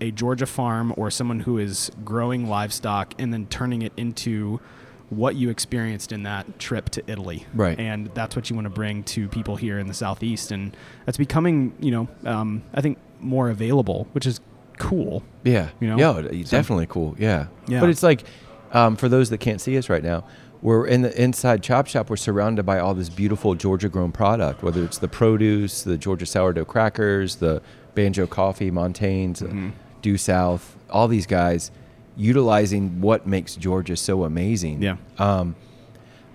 a 0.00 0.10
Georgia 0.10 0.46
farm 0.46 0.92
or 0.96 1.10
someone 1.10 1.40
who 1.40 1.58
is 1.58 1.90
growing 2.04 2.48
livestock 2.48 3.14
and 3.18 3.32
then 3.32 3.46
turning 3.46 3.82
it 3.82 3.92
into 3.96 4.60
what 5.08 5.36
you 5.36 5.50
experienced 5.50 6.12
in 6.12 6.24
that 6.24 6.58
trip 6.58 6.90
to 6.90 7.02
Italy. 7.06 7.46
Right. 7.54 7.78
And 7.78 8.10
that's 8.14 8.34
what 8.34 8.50
you 8.50 8.56
want 8.56 8.66
to 8.66 8.70
bring 8.70 9.04
to 9.04 9.28
people 9.28 9.56
here 9.56 9.78
in 9.78 9.86
the 9.86 9.94
Southeast. 9.94 10.50
And 10.50 10.76
that's 11.04 11.16
becoming, 11.16 11.74
you 11.80 11.92
know, 11.92 12.08
um, 12.24 12.62
I 12.74 12.80
think 12.80 12.98
more 13.20 13.48
available, 13.48 14.08
which 14.12 14.26
is 14.26 14.40
cool. 14.78 15.22
Yeah. 15.44 15.68
You 15.80 15.88
know? 15.88 15.96
Yeah, 15.98 16.18
it's 16.30 16.50
So- 16.50 16.56
definitely 16.56 16.86
cool. 16.86 17.14
Yeah. 17.18 17.46
Yeah. 17.68 17.80
But 17.80 17.90
it's 17.90 18.02
like, 18.02 18.24
um, 18.72 18.96
for 18.96 19.08
those 19.08 19.30
that 19.30 19.38
can't 19.38 19.60
see 19.60 19.76
us 19.78 19.88
right 19.88 20.02
now, 20.02 20.24
we're 20.62 20.86
in 20.86 21.02
the 21.02 21.22
inside 21.22 21.62
chop 21.62 21.86
shop. 21.86 22.08
We're 22.10 22.16
surrounded 22.16 22.64
by 22.64 22.78
all 22.78 22.94
this 22.94 23.08
beautiful 23.08 23.54
Georgia 23.54 23.88
grown 23.88 24.10
product, 24.12 24.62
whether 24.62 24.82
it's 24.84 24.98
the 24.98 25.08
produce, 25.08 25.82
the 25.82 25.96
Georgia 25.98 26.26
sourdough 26.26 26.64
crackers, 26.64 27.36
the 27.36 27.62
banjo 27.94 28.26
coffee, 28.26 28.70
Montane's, 28.70 29.40
Mm-hmm. 29.40 29.70
Due 30.02 30.16
South, 30.18 30.76
all 30.90 31.08
these 31.08 31.26
guys 31.26 31.70
utilizing 32.16 33.00
what 33.00 33.26
makes 33.26 33.56
Georgia 33.56 33.96
so 33.96 34.24
amazing. 34.24 34.82
Yeah. 34.82 34.96
Um, 35.18 35.54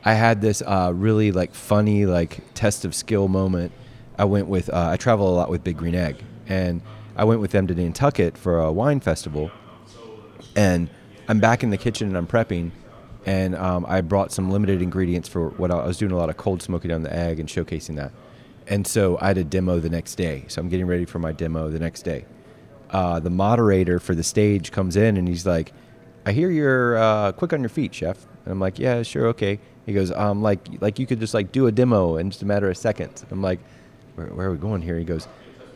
I 0.04 0.14
had 0.14 0.42
this 0.42 0.62
uh, 0.66 0.92
really 0.94 1.32
like 1.32 1.54
funny 1.54 2.06
like 2.06 2.40
test 2.54 2.86
of 2.86 2.94
skill 2.96 3.28
moment. 3.28 3.72
I 4.18 4.26
went 4.26 4.48
with 4.48 4.70
uh, 4.70 4.90
I 4.90 4.98
travel 4.98 5.30
a 5.30 5.36
lot 5.36 5.50
with 5.50 5.64
Big 5.64 5.78
Green 5.78 5.96
Egg, 5.96 6.18
and 6.48 6.82
I 7.16 7.24
went 7.26 7.42
with 7.42 7.52
them 7.52 7.68
to 7.68 7.76
Nantucket 7.76 8.38
for 8.38 8.60
a 8.60 8.72
wine 8.72 9.00
festival. 9.00 9.52
And 10.56 10.90
I'm 11.28 11.40
back 11.40 11.64
in 11.64 11.70
the 11.70 11.78
kitchen 11.78 12.08
and 12.08 12.18
I'm 12.18 12.28
prepping, 12.28 12.72
and 13.26 13.56
um, 13.56 13.86
I 13.88 14.02
brought 14.02 14.32
some 14.32 14.50
limited 14.50 14.82
ingredients 14.82 15.30
for 15.30 15.50
what 15.52 15.72
I, 15.72 15.86
was 15.86 15.98
doing 15.98 16.12
a 16.12 16.18
lot 16.18 16.30
of 16.30 16.38
cold 16.38 16.62
smoking 16.62 16.92
on 16.92 17.04
the 17.04 17.16
egg 17.16 17.40
and 17.40 17.48
showcasing 17.48 17.96
that. 17.98 18.12
And 18.68 18.86
so 18.86 19.18
I 19.22 19.28
had 19.28 19.38
a 19.38 19.44
demo 19.44 19.80
the 19.80 19.90
next 19.90 20.16
day. 20.16 20.46
So 20.48 20.62
I'm 20.62 20.70
getting 20.70 20.88
ready 20.88 21.06
for 21.06 21.20
my 21.20 21.32
demo 21.32 21.70
the 21.70 21.80
next 21.80 22.02
day. 22.04 22.26
Uh, 22.90 23.20
the 23.20 23.30
moderator 23.30 24.00
for 24.00 24.16
the 24.16 24.24
stage 24.24 24.72
comes 24.72 24.96
in 24.96 25.16
and 25.16 25.28
he's 25.28 25.46
like, 25.46 25.72
"I 26.26 26.34
hear 26.34 26.50
you're 26.50 26.98
uh, 26.98 27.32
quick 27.32 27.54
on 27.54 27.62
your 27.62 27.70
feet, 27.70 27.94
chef." 27.96 28.26
And 28.44 28.52
I'm 28.52 28.60
like, 28.60 28.78
"Yeah, 28.78 29.02
sure, 29.04 29.28
okay." 29.28 29.60
He 29.86 29.94
goes, 29.94 30.12
"Um, 30.12 30.42
like 30.42 30.68
like 30.82 31.00
you 31.00 31.08
could 31.08 31.20
just 31.20 31.34
like 31.34 31.52
do 31.52 31.68
a 31.68 31.72
demo 31.72 32.18
in 32.18 32.30
just 32.30 32.42
a 32.42 32.46
matter 32.46 32.70
of 32.70 32.76
seconds." 32.76 33.26
I'm 33.32 33.42
like, 33.42 33.60
"Where, 34.16 34.28
where 34.28 34.48
are 34.48 34.52
we 34.52 34.58
going 34.58 34.82
here?" 34.82 34.98
He 34.98 35.06
goes, 35.06 35.28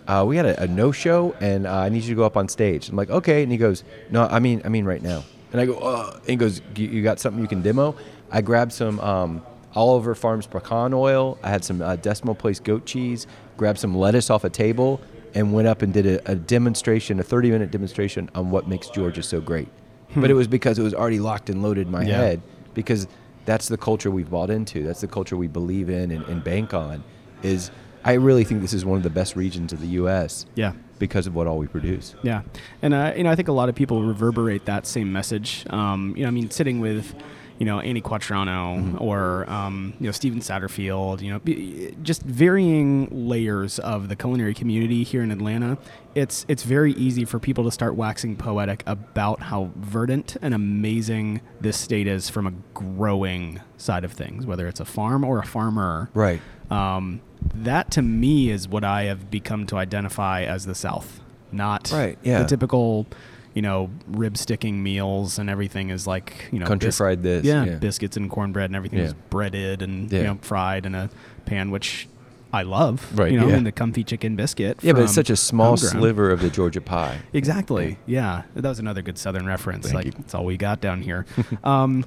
uh, 0.08 0.26
"We 0.28 0.38
had 0.38 0.46
a, 0.46 0.63
a 0.63 0.68
no 0.68 0.91
show, 0.91 1.36
and 1.39 1.65
uh, 1.68 1.74
I 1.76 1.89
need 1.89 2.04
you 2.04 2.10
to 2.10 2.15
go 2.15 2.24
up 2.26 2.38
on 2.38 2.48
stage." 2.48 2.89
I'm 2.89 2.96
like, 2.96 3.10
"Okay," 3.10 3.44
and 3.44 3.52
he 3.52 3.58
goes, 3.58 3.84
"No, 4.10 4.26
I 4.28 4.39
mean 4.39 4.62
I 4.65 4.70
mean 4.70 4.86
right 4.86 5.02
now." 5.02 5.24
And 5.52 5.62
I 5.62 5.65
go, 5.65 5.76
uh, 5.78 6.13
and 6.22 6.30
he 6.30 6.36
goes, 6.36 6.62
"You 6.76 6.88
you 6.88 7.04
got 7.04 7.20
something 7.20 7.41
you 7.41 7.48
can 7.48 7.62
demo?" 7.62 7.96
I 8.32 8.41
grabbed 8.41 8.74
some 8.74 9.00
um, 9.00 9.41
Oliver 9.76 10.15
Farms 10.15 10.48
pecan 10.48 10.94
oil. 10.94 11.38
I 11.44 11.50
had 11.50 11.63
some 11.63 11.82
uh, 11.82 11.96
Decimal 11.98 12.36
Place 12.36 12.60
goat 12.60 12.86
cheese. 12.86 13.28
Grabbed 13.58 13.80
some 13.80 13.96
lettuce 13.96 14.30
off 14.30 14.44
a 14.44 14.50
table 14.50 15.00
and 15.34 15.54
went 15.54 15.68
up 15.68 15.82
and 15.82 15.94
did 15.94 16.06
a, 16.06 16.32
a 16.32 16.36
demonstration, 16.36 17.20
a 17.20 17.24
30 17.24 17.52
minute 17.52 17.72
demonstration 17.72 18.30
on 18.36 18.52
what 18.52 18.68
makes 18.68 18.89
Georgia 18.89 19.22
so 19.24 19.39
great. 19.41 19.68
But 20.15 20.30
it 20.30 20.34
was 20.34 20.48
because 20.48 20.80
it 20.80 20.84
was 20.84 20.94
already 20.94 21.20
locked 21.20 21.50
and 21.50 21.62
loaded 21.62 21.88
in 21.88 21.91
my 21.91 22.04
Yeah. 22.04 22.18
head 22.18 22.41
because 22.74 23.06
that's 23.46 23.68
the 23.68 23.78
culture 23.78 24.10
we've 24.10 24.30
bought 24.30 24.50
into. 24.50 24.84
That's 24.84 25.02
the 25.02 25.08
culture 25.08 25.36
we 25.38 25.48
believe 25.48 25.89
in 25.89 26.12
and, 26.12 26.24
and 26.26 26.41
bank 26.44 26.74
on. 26.74 27.04
Is 27.44 27.70
I 28.06 28.13
really 28.13 28.44
think 28.44 28.62
this 28.62 28.74
is 28.74 28.86
one 28.86 28.98
of 28.98 29.04
the 29.04 29.10
best 29.10 29.36
regions 29.36 29.74
of 29.74 29.82
the 29.82 29.88
U.S. 29.88 30.46
Yeah. 30.56 30.74
because 31.00 31.26
of 31.28 31.36
what 31.36 31.48
all 31.48 31.58
we 31.58 31.68
produce. 31.68 32.15
Yeah, 32.24 32.44
and 32.82 32.94
uh, 32.94 33.13
you 33.18 33.24
know, 33.24 33.32
I 33.32 33.36
think 33.36 33.48
a 33.48 33.52
lot 33.52 33.68
of 33.68 33.76
people 33.76 34.04
reverberate 34.04 34.65
that 34.65 34.86
same 34.88 35.12
message. 35.12 35.65
Um, 35.72 36.13
you 36.15 36.22
know, 36.24 36.28
I 36.30 36.32
mean, 36.32 36.50
sitting 36.52 36.80
with, 36.80 37.15
you 37.58 37.65
know, 37.65 37.80
Annie 37.80 38.02
Quatrano 38.02 39.02
or 39.02 39.50
um, 39.50 39.94
you 40.00 40.06
know 40.06 40.12
Steven 40.12 40.39
Satterfield, 40.39 41.22
you 41.22 41.32
know, 41.32 41.39
b- 41.39 41.96
just 42.04 42.22
varying 42.22 43.08
layers 43.12 43.80
of 43.80 44.08
the 44.08 44.15
culinary 44.15 44.54
community 44.54 45.04
here 45.04 45.24
in 45.24 45.32
Atlanta. 45.32 45.78
It's 46.13 46.46
it's 46.48 46.63
very 46.63 46.94
easy 46.94 47.26
for 47.26 47.39
people 47.39 47.63
to 47.65 47.72
start 47.72 47.96
waxing 47.96 48.36
poetic 48.36 48.84
about 48.86 49.41
how 49.41 49.72
verdant 49.76 50.38
and 50.41 50.54
amazing 50.54 51.41
this 51.60 51.78
state 51.78 52.08
is 52.08 52.30
from 52.30 52.46
a 52.48 52.54
growing 52.74 53.60
side 53.78 54.04
of 54.06 54.13
things, 54.13 54.46
whether 54.46 54.68
it's 54.68 54.80
a 54.80 54.86
farm 54.86 55.24
or 55.26 55.39
a 55.39 55.46
farmer. 55.46 56.10
Right. 56.13 56.39
Um, 56.70 57.22
that 57.54 57.92
to 57.92 58.02
me 58.02 58.50
is 58.50 58.68
what 58.68 58.84
I 58.84 59.04
have 59.04 59.30
become 59.30 59.66
to 59.68 59.78
identify 59.78 60.44
as 60.44 60.66
the 60.66 60.76
South, 60.76 61.20
not 61.52 61.92
Right, 61.92 62.18
yeah. 62.24 62.40
the 62.42 62.46
typical, 62.48 63.08
you 63.54 63.62
know, 63.62 63.90
rib 64.08 64.38
sticking 64.38 64.82
meals 64.84 65.38
and 65.40 65.50
everything 65.50 65.90
is 65.90 66.08
like 66.08 66.50
you 66.52 66.60
know 66.60 66.66
Country 66.66 66.92
fried 66.92 67.24
this, 67.24 67.46
yeah, 67.46 67.64
yeah. 67.66 67.76
biscuits 67.76 68.18
and 68.18 68.30
cornbread 68.30 68.70
and 68.70 68.76
everything 68.76 69.00
Yeah. 69.00 69.06
is 69.06 69.14
breaded 69.30 69.82
and 69.82 70.12
you 70.12 70.24
know 70.24 70.38
fried 70.42 70.86
in 70.86 70.96
a 70.96 71.10
pan, 71.46 71.72
which 71.72 72.08
I 72.54 72.64
love. 72.64 73.06
Right, 73.18 73.32
you 73.34 73.40
know, 73.40 73.48
yeah. 73.50 73.56
and 73.56 73.66
the 73.66 73.72
comfy 73.74 74.04
chicken 74.06 74.36
biscuit. 74.38 74.80
Yeah, 74.82 74.94
but 74.94 75.04
it's 75.04 75.14
such 75.14 75.30
a 75.30 75.36
small 75.36 75.76
Homegrown. 75.76 75.92
sliver 75.92 76.32
of 76.32 76.40
the 76.40 76.50
Georgia 76.50 76.80
pie. 76.80 77.20
Exactly. 77.34 77.98
Yeah, 78.06 78.44
that 78.56 78.68
was 78.70 78.80
another 78.80 79.02
good 79.02 79.18
Southern 79.18 79.46
reference. 79.46 79.86
Thank 79.88 79.96
like 79.96 80.06
you. 80.06 80.12
that's 80.12 80.34
all 80.34 80.46
we 80.46 80.56
got 80.56 80.80
down 80.80 81.02
here. 81.02 81.26
um, 81.66 82.06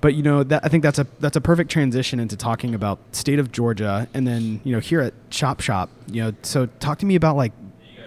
but 0.00 0.14
you 0.14 0.22
know, 0.22 0.42
that 0.42 0.64
I 0.64 0.68
think 0.68 0.82
that's 0.82 0.98
a 0.98 1.06
that's 1.20 1.36
a 1.36 1.40
perfect 1.40 1.70
transition 1.70 2.20
into 2.20 2.36
talking 2.36 2.74
about 2.74 2.98
state 3.12 3.38
of 3.38 3.52
Georgia, 3.52 4.08
and 4.14 4.26
then 4.26 4.60
you 4.64 4.72
know 4.72 4.80
here 4.80 5.00
at 5.00 5.14
Chop 5.30 5.60
Shop. 5.60 5.90
You 6.10 6.24
know, 6.24 6.32
so 6.42 6.66
talk 6.80 6.98
to 6.98 7.06
me 7.06 7.14
about 7.14 7.36
like, 7.36 7.52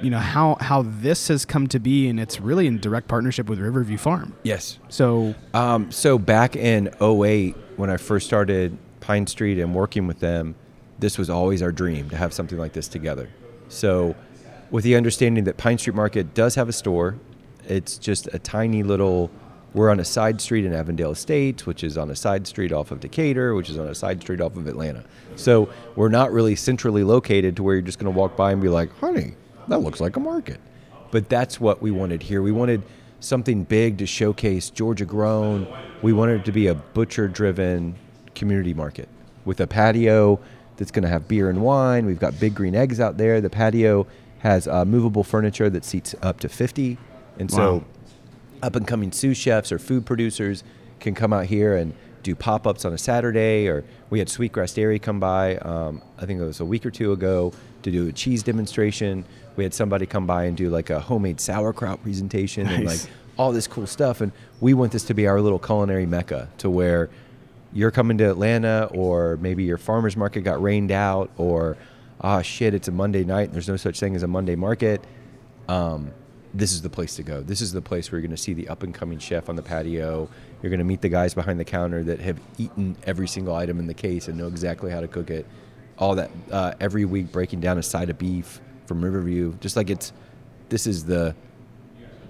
you 0.01 0.09
know 0.09 0.19
how 0.19 0.55
how 0.59 0.83
this 0.83 1.27
has 1.29 1.45
come 1.45 1.67
to 1.67 1.79
be, 1.79 2.07
and 2.07 2.19
it's 2.19 2.39
really 2.39 2.67
in 2.67 2.79
direct 2.79 3.07
partnership 3.07 3.49
with 3.49 3.59
Riverview 3.59 3.97
Farm. 3.97 4.35
Yes. 4.43 4.79
So 4.89 5.35
Um, 5.53 5.91
so 5.91 6.17
back 6.17 6.55
in 6.55 6.93
08, 7.01 7.55
when 7.77 7.89
I 7.89 7.97
first 7.97 8.27
started 8.27 8.77
Pine 8.99 9.27
Street 9.27 9.59
and 9.59 9.73
working 9.73 10.05
with 10.05 10.19
them, 10.19 10.55
this 10.99 11.17
was 11.17 11.29
always 11.29 11.61
our 11.61 11.71
dream 11.71 12.09
to 12.09 12.17
have 12.17 12.33
something 12.33 12.57
like 12.57 12.73
this 12.73 12.87
together. 12.87 13.29
So, 13.69 14.15
with 14.69 14.83
the 14.83 14.95
understanding 14.95 15.45
that 15.45 15.57
Pine 15.57 15.77
Street 15.77 15.95
Market 15.95 16.33
does 16.33 16.55
have 16.55 16.69
a 16.69 16.73
store, 16.73 17.15
it's 17.67 17.97
just 17.97 18.27
a 18.33 18.39
tiny 18.39 18.83
little. 18.83 19.31
We're 19.73 19.89
on 19.89 19.99
a 19.99 20.05
side 20.05 20.41
street 20.41 20.65
in 20.65 20.73
Avondale 20.73 21.11
Estates, 21.11 21.65
which 21.65 21.83
is 21.83 21.97
on 21.97 22.09
a 22.09 22.15
side 22.15 22.47
street 22.47 22.71
off 22.71 22.91
of 22.91 22.99
Decatur, 22.99 23.53
which 23.53 23.69
is 23.69 23.77
on 23.77 23.87
a 23.87 23.93
side 23.95 24.21
street 24.21 24.41
off 24.41 24.55
of 24.55 24.67
Atlanta. 24.67 25.03
So 25.35 25.69
we're 25.95 26.09
not 26.09 26.31
really 26.31 26.55
centrally 26.55 27.03
located 27.03 27.55
to 27.57 27.63
where 27.63 27.75
you're 27.75 27.83
just 27.83 27.99
going 27.99 28.11
to 28.11 28.17
walk 28.17 28.35
by 28.35 28.51
and 28.51 28.61
be 28.61 28.69
like, 28.69 28.91
"Honey, 28.99 29.33
that 29.67 29.79
looks 29.79 29.99
like 29.99 30.15
a 30.15 30.19
market." 30.19 30.59
But 31.11 31.29
that's 31.29 31.59
what 31.59 31.81
we 31.81 31.91
wanted 31.91 32.23
here. 32.23 32.41
We 32.41 32.51
wanted 32.51 32.81
something 33.19 33.63
big 33.63 33.97
to 33.99 34.05
showcase 34.05 34.69
Georgia 34.69 35.05
grown. 35.05 35.67
We 36.01 36.13
wanted 36.13 36.41
it 36.41 36.45
to 36.45 36.51
be 36.51 36.67
a 36.67 36.75
butcher 36.75 37.27
driven 37.27 37.95
community 38.35 38.73
market 38.73 39.09
with 39.45 39.59
a 39.59 39.67
patio 39.67 40.39
that's 40.77 40.91
going 40.91 41.03
to 41.03 41.09
have 41.09 41.27
beer 41.27 41.49
and 41.49 41.61
wine. 41.61 42.05
We've 42.05 42.19
got 42.19 42.39
big 42.39 42.55
green 42.55 42.75
eggs 42.75 42.99
out 42.99 43.17
there. 43.17 43.41
The 43.41 43.49
patio 43.49 44.07
has 44.39 44.67
uh, 44.67 44.85
movable 44.85 45.23
furniture 45.23 45.69
that 45.69 45.83
seats 45.83 46.15
up 46.21 46.39
to 46.39 46.49
50. 46.49 46.97
And 47.37 47.51
so 47.51 47.73
Wow. 47.75 47.83
Up 48.61 48.75
and 48.75 48.87
coming 48.87 49.11
sous 49.11 49.37
chefs 49.37 49.71
or 49.71 49.79
food 49.79 50.05
producers 50.05 50.63
can 50.99 51.15
come 51.15 51.33
out 51.33 51.45
here 51.45 51.75
and 51.75 51.93
do 52.23 52.35
pop 52.35 52.67
ups 52.67 52.85
on 52.85 52.93
a 52.93 52.97
Saturday. 52.97 53.67
Or 53.67 53.83
we 54.09 54.19
had 54.19 54.29
Sweetgrass 54.29 54.73
Dairy 54.73 54.99
come 54.99 55.19
by, 55.19 55.57
um, 55.57 56.01
I 56.17 56.25
think 56.25 56.41
it 56.41 56.45
was 56.45 56.59
a 56.59 56.65
week 56.65 56.85
or 56.85 56.91
two 56.91 57.11
ago, 57.11 57.53
to 57.83 57.91
do 57.91 58.07
a 58.07 58.11
cheese 58.11 58.43
demonstration. 58.43 59.25
We 59.55 59.63
had 59.63 59.73
somebody 59.73 60.05
come 60.05 60.27
by 60.27 60.45
and 60.45 60.55
do 60.57 60.69
like 60.69 60.89
a 60.89 60.99
homemade 60.99 61.39
sauerkraut 61.39 62.01
presentation 62.03 62.67
and 62.67 62.85
like 62.85 62.99
all 63.37 63.51
this 63.51 63.67
cool 63.67 63.87
stuff. 63.87 64.21
And 64.21 64.31
we 64.59 64.73
want 64.73 64.91
this 64.91 65.05
to 65.05 65.13
be 65.13 65.27
our 65.27 65.39
little 65.41 65.59
culinary 65.59 66.05
mecca 66.05 66.49
to 66.57 66.69
where 66.69 67.09
you're 67.71 67.91
coming 67.91 68.17
to 68.17 68.29
Atlanta 68.29 68.89
or 68.93 69.37
maybe 69.37 69.63
your 69.63 69.77
farmer's 69.77 70.17
market 70.17 70.41
got 70.41 70.61
rained 70.61 70.91
out 70.91 71.29
or, 71.37 71.77
ah, 72.21 72.41
shit, 72.41 72.73
it's 72.73 72.87
a 72.87 72.91
Monday 72.91 73.23
night 73.23 73.43
and 73.43 73.53
there's 73.53 73.69
no 73.69 73.77
such 73.77 73.99
thing 73.99 74.15
as 74.15 74.23
a 74.23 74.27
Monday 74.27 74.55
market. 74.55 75.03
Um, 75.67 76.11
this 76.53 76.71
is 76.71 76.81
the 76.81 76.89
place 76.89 77.15
to 77.15 77.23
go. 77.23 77.41
This 77.41 77.61
is 77.61 77.71
the 77.71 77.81
place 77.81 78.11
where 78.11 78.19
you're 78.19 78.27
going 78.27 78.35
to 78.35 78.41
see 78.41 78.53
the 78.53 78.69
up 78.69 78.83
and 78.83 78.93
coming 78.93 79.19
chef 79.19 79.49
on 79.49 79.55
the 79.55 79.61
patio. 79.61 80.29
You're 80.61 80.69
going 80.69 80.79
to 80.79 80.85
meet 80.85 81.01
the 81.01 81.09
guys 81.09 81.33
behind 81.33 81.59
the 81.59 81.65
counter 81.65 82.03
that 82.03 82.19
have 82.19 82.39
eaten 82.57 82.97
every 83.03 83.27
single 83.27 83.55
item 83.55 83.79
in 83.79 83.87
the 83.87 83.93
case 83.93 84.27
and 84.27 84.37
know 84.37 84.47
exactly 84.47 84.91
how 84.91 84.99
to 85.01 85.07
cook 85.07 85.29
it. 85.29 85.45
All 85.97 86.15
that 86.15 86.31
uh, 86.51 86.73
every 86.79 87.05
week 87.05 87.31
breaking 87.31 87.59
down 87.59 87.77
a 87.77 87.83
side 87.83 88.09
of 88.09 88.17
beef 88.17 88.61
from 88.87 89.03
Riverview. 89.03 89.53
Just 89.59 89.75
like 89.75 89.89
it's, 89.89 90.11
this 90.69 90.87
is 90.87 91.05
the, 91.05 91.35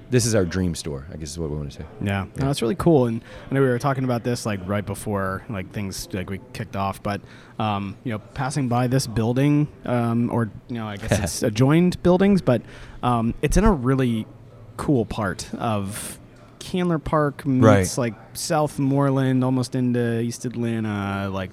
this 0.10 0.26
is 0.26 0.34
our 0.36 0.46
dream 0.46 0.76
store. 0.76 1.06
I 1.14 1.18
guess 1.18 1.32
is 1.32 1.40
what 1.40 1.50
we 1.50 1.58
want 1.58 1.72
to 1.72 1.78
say. 1.80 1.86
Yeah, 2.02 2.26
no, 2.38 2.48
that's 2.48 2.62
really 2.62 2.76
cool. 2.76 3.06
And 3.08 3.24
I 3.50 3.54
know 3.54 3.62
we 3.62 3.68
were 3.68 3.80
talking 3.80 4.04
about 4.04 4.24
this 4.24 4.46
like 4.46 4.60
right 4.68 4.86
before 4.86 5.44
like 5.50 5.72
things 5.72 6.08
like 6.14 6.30
we 6.30 6.40
kicked 6.54 6.76
off, 6.76 7.02
but 7.04 7.22
um, 7.60 7.96
you 8.04 8.12
know, 8.14 8.20
passing 8.20 8.68
by 8.70 8.88
this 8.88 9.06
building, 9.08 9.68
um, 9.86 10.30
or 10.32 10.50
you 10.68 10.76
know, 10.76 10.88
I 10.88 10.98
guess 10.98 11.20
it's 11.20 11.44
adjoined 11.50 12.02
buildings, 12.04 12.42
but 12.42 12.62
um, 13.04 13.34
it's 13.42 13.58
in 13.58 13.64
a 13.64 13.72
really 13.72 14.26
cool 14.78 15.06
part 15.06 15.54
of 15.56 16.18
Candler 16.60 17.00
Park 17.00 17.46
meets 17.46 17.64
Right. 17.64 17.98
like 17.98 18.14
South 18.34 18.80
Moreland, 18.80 19.44
almost 19.44 19.76
into 19.76 20.20
East 20.22 20.46
Atlanta, 20.46 21.30
like 21.32 21.52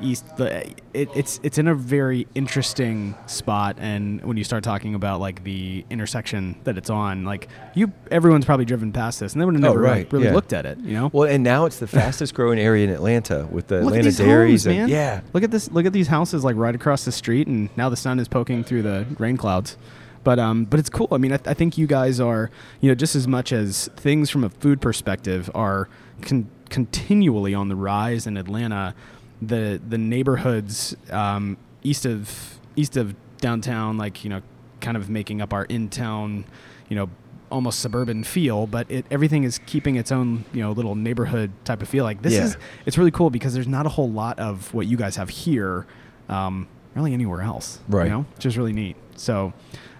east 0.00 0.36
the 0.36 0.66
it, 0.92 1.08
it's 1.14 1.40
it's 1.42 1.58
in 1.58 1.68
a 1.68 1.74
very 1.74 2.26
interesting 2.34 3.14
spot 3.26 3.76
and 3.78 4.22
when 4.24 4.36
you 4.36 4.44
start 4.44 4.62
talking 4.64 4.94
about 4.94 5.20
like 5.20 5.42
the 5.44 5.84
intersection 5.90 6.54
that 6.64 6.76
it's 6.76 6.90
on 6.90 7.24
like 7.24 7.48
you 7.74 7.92
everyone's 8.10 8.44
probably 8.44 8.64
driven 8.64 8.92
past 8.92 9.20
this 9.20 9.32
and 9.32 9.40
they 9.40 9.44
would 9.46 9.54
have 9.54 9.64
Oh, 9.64 9.68
never 9.68 9.82
like, 9.82 9.90
right, 9.92 10.12
really 10.12 10.26
yeah. 10.26 10.32
looked 10.34 10.52
at 10.52 10.66
it 10.66 10.78
you 10.80 10.92
know 10.92 11.10
Well, 11.12 11.28
and 11.28 11.42
now 11.42 11.64
it's 11.64 11.78
the 11.78 11.86
fastest 11.86 12.34
growing 12.34 12.58
area 12.58 12.84
in 12.84 12.90
Atlanta 12.90 13.46
with 13.50 13.68
the 13.68 13.80
look 13.82 13.94
at 13.94 14.00
Atlanta 14.06 14.16
dairies. 14.16 14.64
homes, 14.64 14.66
and, 14.66 14.78
man. 14.78 14.88
Yeah. 14.88 15.20
look 15.32 15.42
at 15.42 15.50
this 15.50 15.70
look 15.70 15.86
at 15.86 15.92
these 15.92 16.08
houses 16.08 16.44
like 16.44 16.56
right 16.56 16.74
across 16.74 17.04
the 17.04 17.12
street 17.12 17.46
and 17.46 17.70
now 17.76 17.88
the 17.88 17.96
sun 17.96 18.18
is 18.18 18.28
poking 18.28 18.64
through 18.64 18.82
the 18.82 19.06
rain 19.18 19.36
clouds 19.36 19.76
but 20.24 20.38
um 20.38 20.64
but 20.64 20.78
it's 20.80 20.90
cool 20.90 21.08
i 21.12 21.16
mean 21.16 21.32
i, 21.32 21.38
I 21.46 21.54
think 21.54 21.78
you 21.78 21.86
guys 21.86 22.20
are 22.20 22.50
you 22.80 22.90
know 22.90 22.94
just 22.94 23.14
as 23.16 23.26
much 23.28 23.52
as 23.52 23.88
things 23.96 24.28
from 24.28 24.44
a 24.44 24.50
food 24.50 24.80
perspective 24.80 25.50
are 25.54 25.88
con- 26.22 26.50
continually 26.68 27.54
on 27.54 27.68
the 27.68 27.76
rise 27.76 28.26
in 28.26 28.36
atlanta 28.36 28.94
the 29.42 29.80
the 29.88 29.98
neighborhoods 29.98 30.96
um, 31.10 31.56
east 31.82 32.06
of 32.06 32.58
east 32.76 32.96
of 32.96 33.14
downtown, 33.40 33.96
like 33.98 34.24
you 34.24 34.30
know, 34.30 34.42
kind 34.80 34.96
of 34.96 35.08
making 35.10 35.40
up 35.40 35.52
our 35.52 35.64
in 35.64 35.88
town, 35.88 36.44
you 36.88 36.96
know, 36.96 37.08
almost 37.50 37.80
suburban 37.80 38.24
feel. 38.24 38.66
But 38.66 38.90
it 38.90 39.06
everything 39.10 39.44
is 39.44 39.58
keeping 39.66 39.96
its 39.96 40.10
own 40.12 40.44
you 40.52 40.62
know 40.62 40.72
little 40.72 40.94
neighborhood 40.94 41.52
type 41.64 41.82
of 41.82 41.88
feel. 41.88 42.04
Like 42.04 42.22
this 42.22 42.34
Yeah. 42.34 42.44
is 42.44 42.56
it's 42.86 42.96
really 42.98 43.10
cool 43.10 43.30
because 43.30 43.54
there's 43.54 43.68
not 43.68 43.86
a 43.86 43.90
whole 43.90 44.10
lot 44.10 44.38
of 44.38 44.72
what 44.74 44.86
you 44.86 44.96
guys 44.96 45.16
have 45.16 45.28
here, 45.28 45.86
um, 46.28 46.66
really 46.94 47.12
anywhere 47.12 47.42
else. 47.42 47.80
Right. 47.88 48.04
You 48.04 48.10
know, 48.10 48.26
which 48.36 48.46
is 48.46 48.56
really 48.58 48.72
neat. 48.72 48.96
So. 49.16 49.52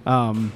Um, 0.07 0.53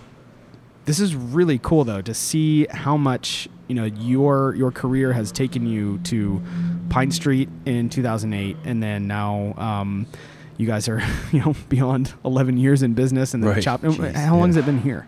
this 0.85 0.99
is 1.01 1.14
really 1.14 1.59
cool 1.59 1.85
though 1.85 2.01
to 2.03 2.14
see 2.14 2.66
how 2.71 2.97
much 2.97 3.49
you 3.71 3.77
know 3.77 3.85
your 3.85 4.55
your 4.57 4.73
career 4.73 5.13
has 5.13 5.31
taken 5.31 5.65
you 5.65 5.99
to 6.05 6.43
Pine 6.89 7.13
Street 7.13 7.49
in 7.65 7.89
2008, 7.89 8.57
and 8.65 8.83
then 8.83 9.07
now 9.07 9.55
um, 9.57 10.07
you 10.57 10.67
guys 10.67 10.89
are 10.89 11.01
you 11.33 11.39
know 11.41 11.55
beyond 11.69 12.13
11 12.25 12.57
years 12.59 12.83
in 12.83 12.95
business, 12.95 13.33
and 13.33 13.45
then 13.45 13.51
Right. 13.51 13.63
chop. 13.63 13.83
Jeez, 13.83 14.13
how 14.15 14.33
long 14.37 14.41
yeah. 14.41 14.47
has 14.49 14.57
it 14.57 14.67
been 14.67 14.83
here? 14.83 15.07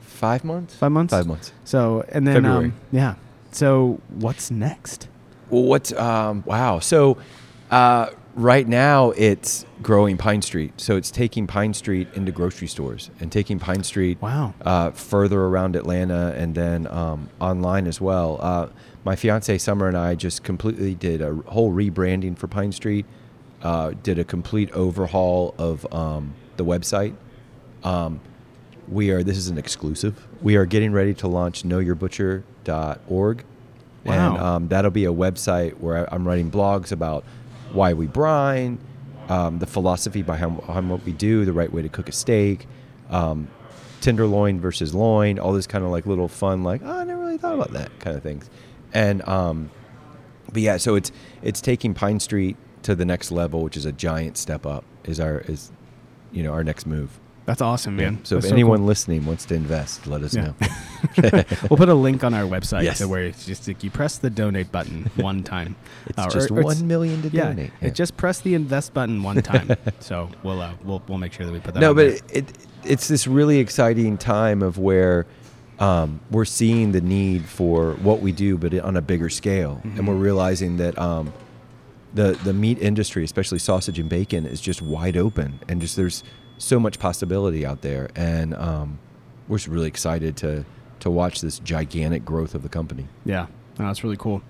Five 0.00 0.42
months? 0.42 0.74
Five 0.74 0.92
months. 0.92 1.12
Five 1.12 1.26
months. 1.26 1.52
So 1.64 2.02
and 2.08 2.26
then 2.26 2.36
February. 2.36 2.64
um, 2.66 2.74
yeah. 2.92 3.14
So 3.52 4.00
what's 4.08 4.50
next? 4.50 5.08
Well, 5.50 5.64
what's 5.64 5.92
um, 5.92 6.42
wow? 6.46 6.78
So 6.78 7.18
uh, 7.70 8.08
right 8.34 8.66
now 8.66 9.10
it's 9.12 9.64
growing 9.82 10.16
Pine 10.16 10.42
Street. 10.42 10.72
So 10.76 10.96
it's 10.96 11.10
taking 11.10 11.46
Pine 11.46 11.74
Street 11.74 12.08
into 12.14 12.32
grocery 12.32 12.68
stores 12.68 13.10
and 13.20 13.30
taking 13.32 13.58
Pine 13.58 13.82
Street 13.82 14.20
Wow. 14.20 14.54
uh, 14.62 14.90
further 14.92 15.40
around 15.42 15.76
Atlanta 15.76 16.34
and 16.36 16.54
then 16.54 16.86
um, 16.86 17.28
online 17.40 17.86
as 17.86 18.00
well. 18.00 18.38
Uh, 18.40 18.68
my 19.04 19.16
fiance 19.16 19.56
Summer 19.58 19.88
and 19.88 19.96
I 19.96 20.14
just 20.14 20.42
completely 20.44 20.94
did 20.94 21.22
a 21.22 21.34
whole 21.46 21.72
rebranding 21.72 22.36
for 22.36 22.46
Pine 22.46 22.72
Street. 22.72 23.06
Uh, 23.62 23.92
did 24.02 24.18
a 24.18 24.24
complete 24.24 24.70
overhaul 24.72 25.54
of 25.58 25.90
um, 25.92 26.34
the 26.56 26.64
website. 26.64 27.14
Um, 27.84 28.20
we 28.88 29.10
are 29.10 29.22
this 29.22 29.36
is 29.36 29.48
an 29.48 29.58
exclusive. 29.58 30.26
We 30.42 30.56
are 30.56 30.66
getting 30.66 30.92
ready 30.92 31.14
to 31.14 31.28
launch 31.28 31.62
knowyourbutcher.org. 31.62 33.44
And 34.06 34.34
Wow. 34.34 34.56
um, 34.56 34.68
that'll 34.68 34.90
be 34.90 35.04
a 35.04 35.12
website 35.12 35.78
where 35.78 36.12
I'm 36.12 36.26
writing 36.26 36.50
blogs 36.50 36.90
about 36.90 37.22
why 37.72 37.92
we 37.92 38.06
brine, 38.06 38.78
um, 39.28 39.58
the 39.58 39.66
philosophy 39.66 40.22
behind, 40.22 40.88
what 40.88 41.04
we 41.04 41.12
do, 41.12 41.44
the 41.44 41.52
right 41.52 41.72
way 41.72 41.82
to 41.82 41.88
cook 41.88 42.08
a 42.08 42.12
steak, 42.12 42.66
um, 43.10 43.48
tenderloin 44.00 44.60
versus 44.60 44.94
loin, 44.94 45.38
all 45.38 45.52
this 45.52 45.66
kind 45.66 45.84
of 45.84 45.90
like 45.90 46.06
little 46.06 46.28
fun, 46.28 46.62
like, 46.64 46.80
oh, 46.84 46.98
I 46.98 47.04
never 47.04 47.20
really 47.20 47.38
thought 47.38 47.54
about 47.54 47.72
that 47.72 47.98
kind 48.00 48.16
of 48.16 48.22
things. 48.22 48.50
And, 48.92 49.26
um, 49.28 49.70
but 50.52 50.62
yeah, 50.62 50.76
so 50.76 50.94
it's 50.94 51.12
it's 51.42 51.60
taking 51.60 51.94
Pine 51.94 52.20
Street 52.20 52.56
to 52.82 52.94
the 52.94 53.04
next 53.04 53.30
level, 53.30 53.62
which 53.62 53.76
is 53.76 53.84
a 53.84 53.92
giant 53.92 54.36
step 54.36 54.66
up. 54.66 54.84
Is 55.04 55.20
our 55.20 55.40
is, 55.40 55.70
you 56.32 56.42
know, 56.42 56.52
our 56.52 56.64
next 56.64 56.86
move. 56.86 57.20
That's 57.50 57.62
awesome, 57.62 57.96
man. 57.96 58.24
So 58.24 58.36
if 58.36 58.42
That's 58.42 58.52
anyone 58.52 58.78
cool. 58.78 58.86
listening 58.86 59.26
wants 59.26 59.44
to 59.46 59.56
invest, 59.56 60.06
let 60.06 60.22
us 60.22 60.34
Yeah. 60.36 60.52
know. 60.52 60.54
we'll 61.68 61.76
put 61.76 61.88
a 61.88 61.94
link 61.94 62.22
on 62.22 62.32
our 62.32 62.44
website 62.44 62.84
Yes. 62.84 62.98
to 62.98 63.08
where 63.08 63.24
it's 63.24 63.44
just 63.44 63.66
like 63.66 63.82
you 63.82 63.90
press 63.90 64.18
the 64.18 64.30
donate 64.30 64.70
button 64.70 65.10
one 65.16 65.42
time. 65.42 65.74
It's 66.06 66.16
Uh, 66.16 66.22
or- 66.26 66.30
just 66.30 66.50
or 66.52 66.62
one 66.62 66.86
million 66.86 67.22
to 67.22 67.28
yeah, 67.30 67.46
donate. 67.46 67.72
It 67.80 67.94
just 67.96 68.16
press 68.16 68.38
the 68.40 68.54
invest 68.54 68.94
button 68.94 69.24
one 69.24 69.42
time. 69.42 69.70
so 69.98 70.28
we'll 70.44 70.60
uh, 70.60 70.74
we'll 70.84 71.02
we'll 71.08 71.18
make 71.18 71.32
sure 71.32 71.44
that 71.44 71.50
we 71.52 71.58
put 71.58 71.74
that. 71.74 71.80
no, 71.80 71.92
but 71.92 72.06
it, 72.06 72.22
it 72.32 72.44
it's 72.84 73.08
this 73.08 73.26
really 73.26 73.58
exciting 73.58 74.16
time 74.16 74.62
of 74.62 74.78
where 74.78 75.26
um, 75.80 76.20
we're 76.30 76.44
seeing 76.44 76.92
the 76.92 77.00
need 77.00 77.46
for 77.46 77.94
what 77.94 78.20
we 78.20 78.30
do, 78.30 78.56
but 78.56 78.72
on 78.78 78.96
a 78.96 79.02
bigger 79.02 79.28
scale, 79.28 79.80
and 79.96 80.06
we're 80.06 80.14
realizing 80.14 80.76
that 80.76 80.96
um, 80.98 81.32
the 82.14 82.38
the 82.44 82.52
meat 82.52 82.78
industry, 82.80 83.24
especially 83.24 83.58
sausage 83.58 83.98
and 83.98 84.08
bacon, 84.08 84.46
is 84.46 84.60
just 84.60 84.80
wide 84.82 85.16
open, 85.16 85.58
and 85.68 85.80
just 85.80 85.96
there's 85.96 86.22
so 86.60 86.78
much 86.78 86.98
possibility 86.98 87.64
out 87.64 87.80
there, 87.80 88.10
and 88.14 88.54
um, 88.54 88.98
we're 89.48 89.56
just 89.56 89.68
really 89.68 89.88
excited 89.88 90.36
to 90.38 90.64
to 91.00 91.10
watch 91.10 91.40
this 91.40 91.58
gigantic 91.60 92.24
growth 92.24 92.54
of 92.54 92.62
the 92.62 92.68
company. 92.68 93.08
Yeah, 93.24 93.46
no, 93.78 93.86
that's 93.86 94.04
really 94.04 94.18
cool. 94.18 94.42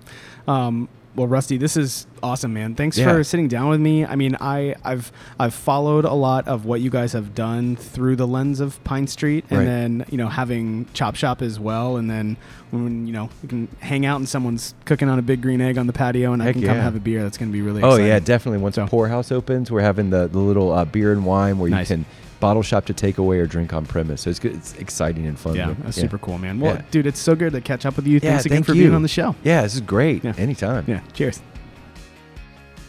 Um, 0.47 0.89
well, 1.15 1.27
Rusty, 1.27 1.57
this 1.57 1.75
is 1.75 2.07
awesome, 2.23 2.53
man. 2.53 2.73
Thanks 2.75 2.97
Yeah. 2.97 3.11
for 3.11 3.23
sitting 3.23 3.47
down 3.49 3.67
with 3.69 3.79
me. 3.81 4.05
I 4.05 4.15
mean, 4.15 4.37
I, 4.39 4.75
I've 4.85 5.11
I've 5.39 5.53
followed 5.53 6.05
a 6.05 6.13
lot 6.13 6.47
of 6.47 6.65
what 6.65 6.79
you 6.81 6.89
guys 6.89 7.11
have 7.13 7.35
done 7.35 7.75
through 7.75 8.15
the 8.15 8.25
lens 8.27 8.59
of 8.61 8.81
Pine 8.83 9.07
Street, 9.07 9.43
and 9.49 9.59
Right. 9.59 9.65
then 9.65 10.05
you 10.09 10.17
know 10.17 10.27
having 10.29 10.85
Chop 10.93 11.15
Shop 11.15 11.41
as 11.41 11.59
well, 11.59 11.97
and 11.97 12.09
then 12.09 12.37
when 12.71 13.07
you 13.07 13.13
know 13.13 13.29
we 13.43 13.49
can 13.49 13.67
hang 13.79 14.05
out 14.05 14.17
and 14.17 14.29
someone's 14.29 14.73
cooking 14.85 15.09
on 15.09 15.19
a 15.19 15.21
big 15.21 15.41
green 15.41 15.59
egg 15.59 15.77
on 15.77 15.85
the 15.87 15.93
patio, 15.93 16.31
and 16.31 16.41
I 16.41 16.45
Heck 16.45 16.53
can 16.55 16.63
come 16.63 16.77
have 16.77 16.95
a 16.95 16.99
beer. 16.99 17.23
That's 17.23 17.37
going 17.37 17.49
to 17.49 17.53
be 17.53 17.61
really. 17.61 17.83
Oh 17.83 17.87
exciting. 17.89 18.07
yeah, 18.07 18.19
definitely. 18.19 18.59
Once 18.59 18.75
So- 18.75 18.87
Poorhouse 18.87 19.31
opens, 19.31 19.69
we're 19.69 19.81
having 19.81 20.09
the, 20.11 20.27
the 20.27 20.39
little 20.39 20.71
uh, 20.71 20.85
beer 20.85 21.11
and 21.11 21.25
wine 21.25 21.59
where 21.59 21.69
Nice. 21.69 21.89
you 21.89 21.97
can 21.97 22.05
bottle 22.41 22.61
shop 22.63 22.83
to 22.87 22.93
take 22.93 23.17
away 23.17 23.39
or 23.39 23.45
drink 23.47 23.71
on 23.73 23.85
premise. 23.85 24.21
So 24.23 24.29
it's 24.29 24.39
good. 24.39 24.53
It's 24.55 24.73
exciting 24.75 25.25
and 25.27 25.39
fun. 25.39 25.55
Yeah, 25.55 25.73
that's 25.79 25.95
super 25.95 26.17
cool, 26.17 26.37
man. 26.37 26.59
Well, 26.59 26.73
Yeah. 26.75 26.81
dude, 26.91 27.07
it's 27.07 27.19
so 27.19 27.33
good 27.35 27.53
to 27.53 27.61
catch 27.61 27.85
up 27.85 27.95
with 27.95 28.05
you. 28.05 28.15
Yeah, 28.15 28.31
Thanks 28.31 28.45
again 28.45 28.55
thank 28.57 28.65
for 28.65 28.73
you. 28.73 28.83
being 28.83 28.93
on 28.95 29.03
the 29.03 29.07
show. 29.07 29.35
Yeah, 29.43 29.61
this 29.61 29.75
is 29.75 29.81
great. 29.81 30.25
Yeah. 30.25 30.33
Anytime. 30.37 30.83
Yeah, 30.87 30.99
cheers. 31.13 31.41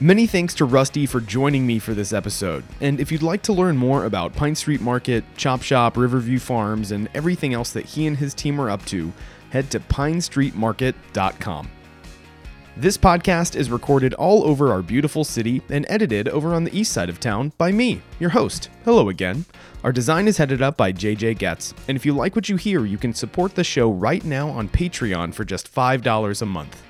Many 0.01 0.27
thanks 0.27 0.55
to 0.55 0.65
Rusty 0.65 1.07
for 1.07 1.21
joining 1.21 1.65
me 1.65 1.79
for 1.79 1.95
this 1.95 2.13
episode. 2.13 2.65
And 2.81 2.99
if 2.99 3.13
you'd 3.13 3.23
like 3.23 3.43
to 3.43 3.53
learn 3.53 3.77
more 3.77 4.05
about 4.05 4.35
Pine 4.35 4.57
Street 4.57 4.81
Market, 4.81 5.23
Chop 5.37 5.63
Shop, 5.63 5.97
Riverview 5.97 6.41
Farms, 6.41 6.91
and 6.91 7.09
everything 7.15 7.55
else 7.55 7.71
that 7.73 7.85
he 7.87 8.09
and 8.09 8.17
his 8.17 8.35
team 8.35 8.61
are 8.61 8.69
up 8.69 8.85
to, 8.87 9.13
head 9.51 9.71
to 9.71 9.79
pinestreetmarket.com. 9.79 11.69
This 12.75 12.97
podcast 12.97 13.55
is 13.55 13.71
recorded 13.71 14.15
all 14.15 14.45
over 14.45 14.73
our 14.73 14.81
beautiful 14.81 15.25
city 15.25 15.61
and 15.69 15.85
edited 15.91 16.27
over 16.29 16.55
on 16.55 16.65
the 16.65 16.75
east 16.75 16.93
side 16.93 17.11
of 17.11 17.21
town 17.21 17.53
by 17.59 17.71
me, 17.71 18.01
your 18.19 18.31
host. 18.31 18.71
Hello 18.87 19.11
again. 19.11 19.45
Our 19.85 19.93
design 19.93 20.27
is 20.27 20.39
headed 20.39 20.63
up 20.63 20.79
by 20.79 20.91
JJ 20.91 21.37
Getz, 21.37 21.75
and 21.87 21.97
if 21.97 22.07
you 22.07 22.15
like 22.15 22.35
what 22.35 22.49
you 22.49 22.57
hear, 22.57 22.87
you 22.87 22.97
can 22.97 23.13
support 23.13 23.55
the 23.55 23.63
show 23.63 23.93
right 23.93 24.25
now 24.25 24.49
on 24.49 24.71
Patreon 24.71 25.35
for 25.35 25.45
just 25.45 25.73
$5 25.73 26.41
a 26.41 26.47
month. 26.47 26.83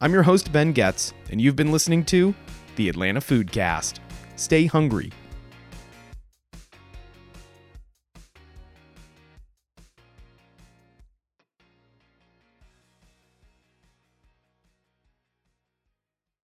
I'm 0.00 0.12
your 0.12 0.22
host, 0.22 0.52
Ben 0.52 0.72
Getz, 0.72 1.14
and 1.30 1.40
you've 1.40 1.56
been 1.56 1.72
listening 1.72 2.04
to 2.06 2.34
the 2.76 2.90
Atlanta 2.90 3.20
Foodcast. 3.20 4.00
Stay 4.36 4.66
hungry. 4.66 5.12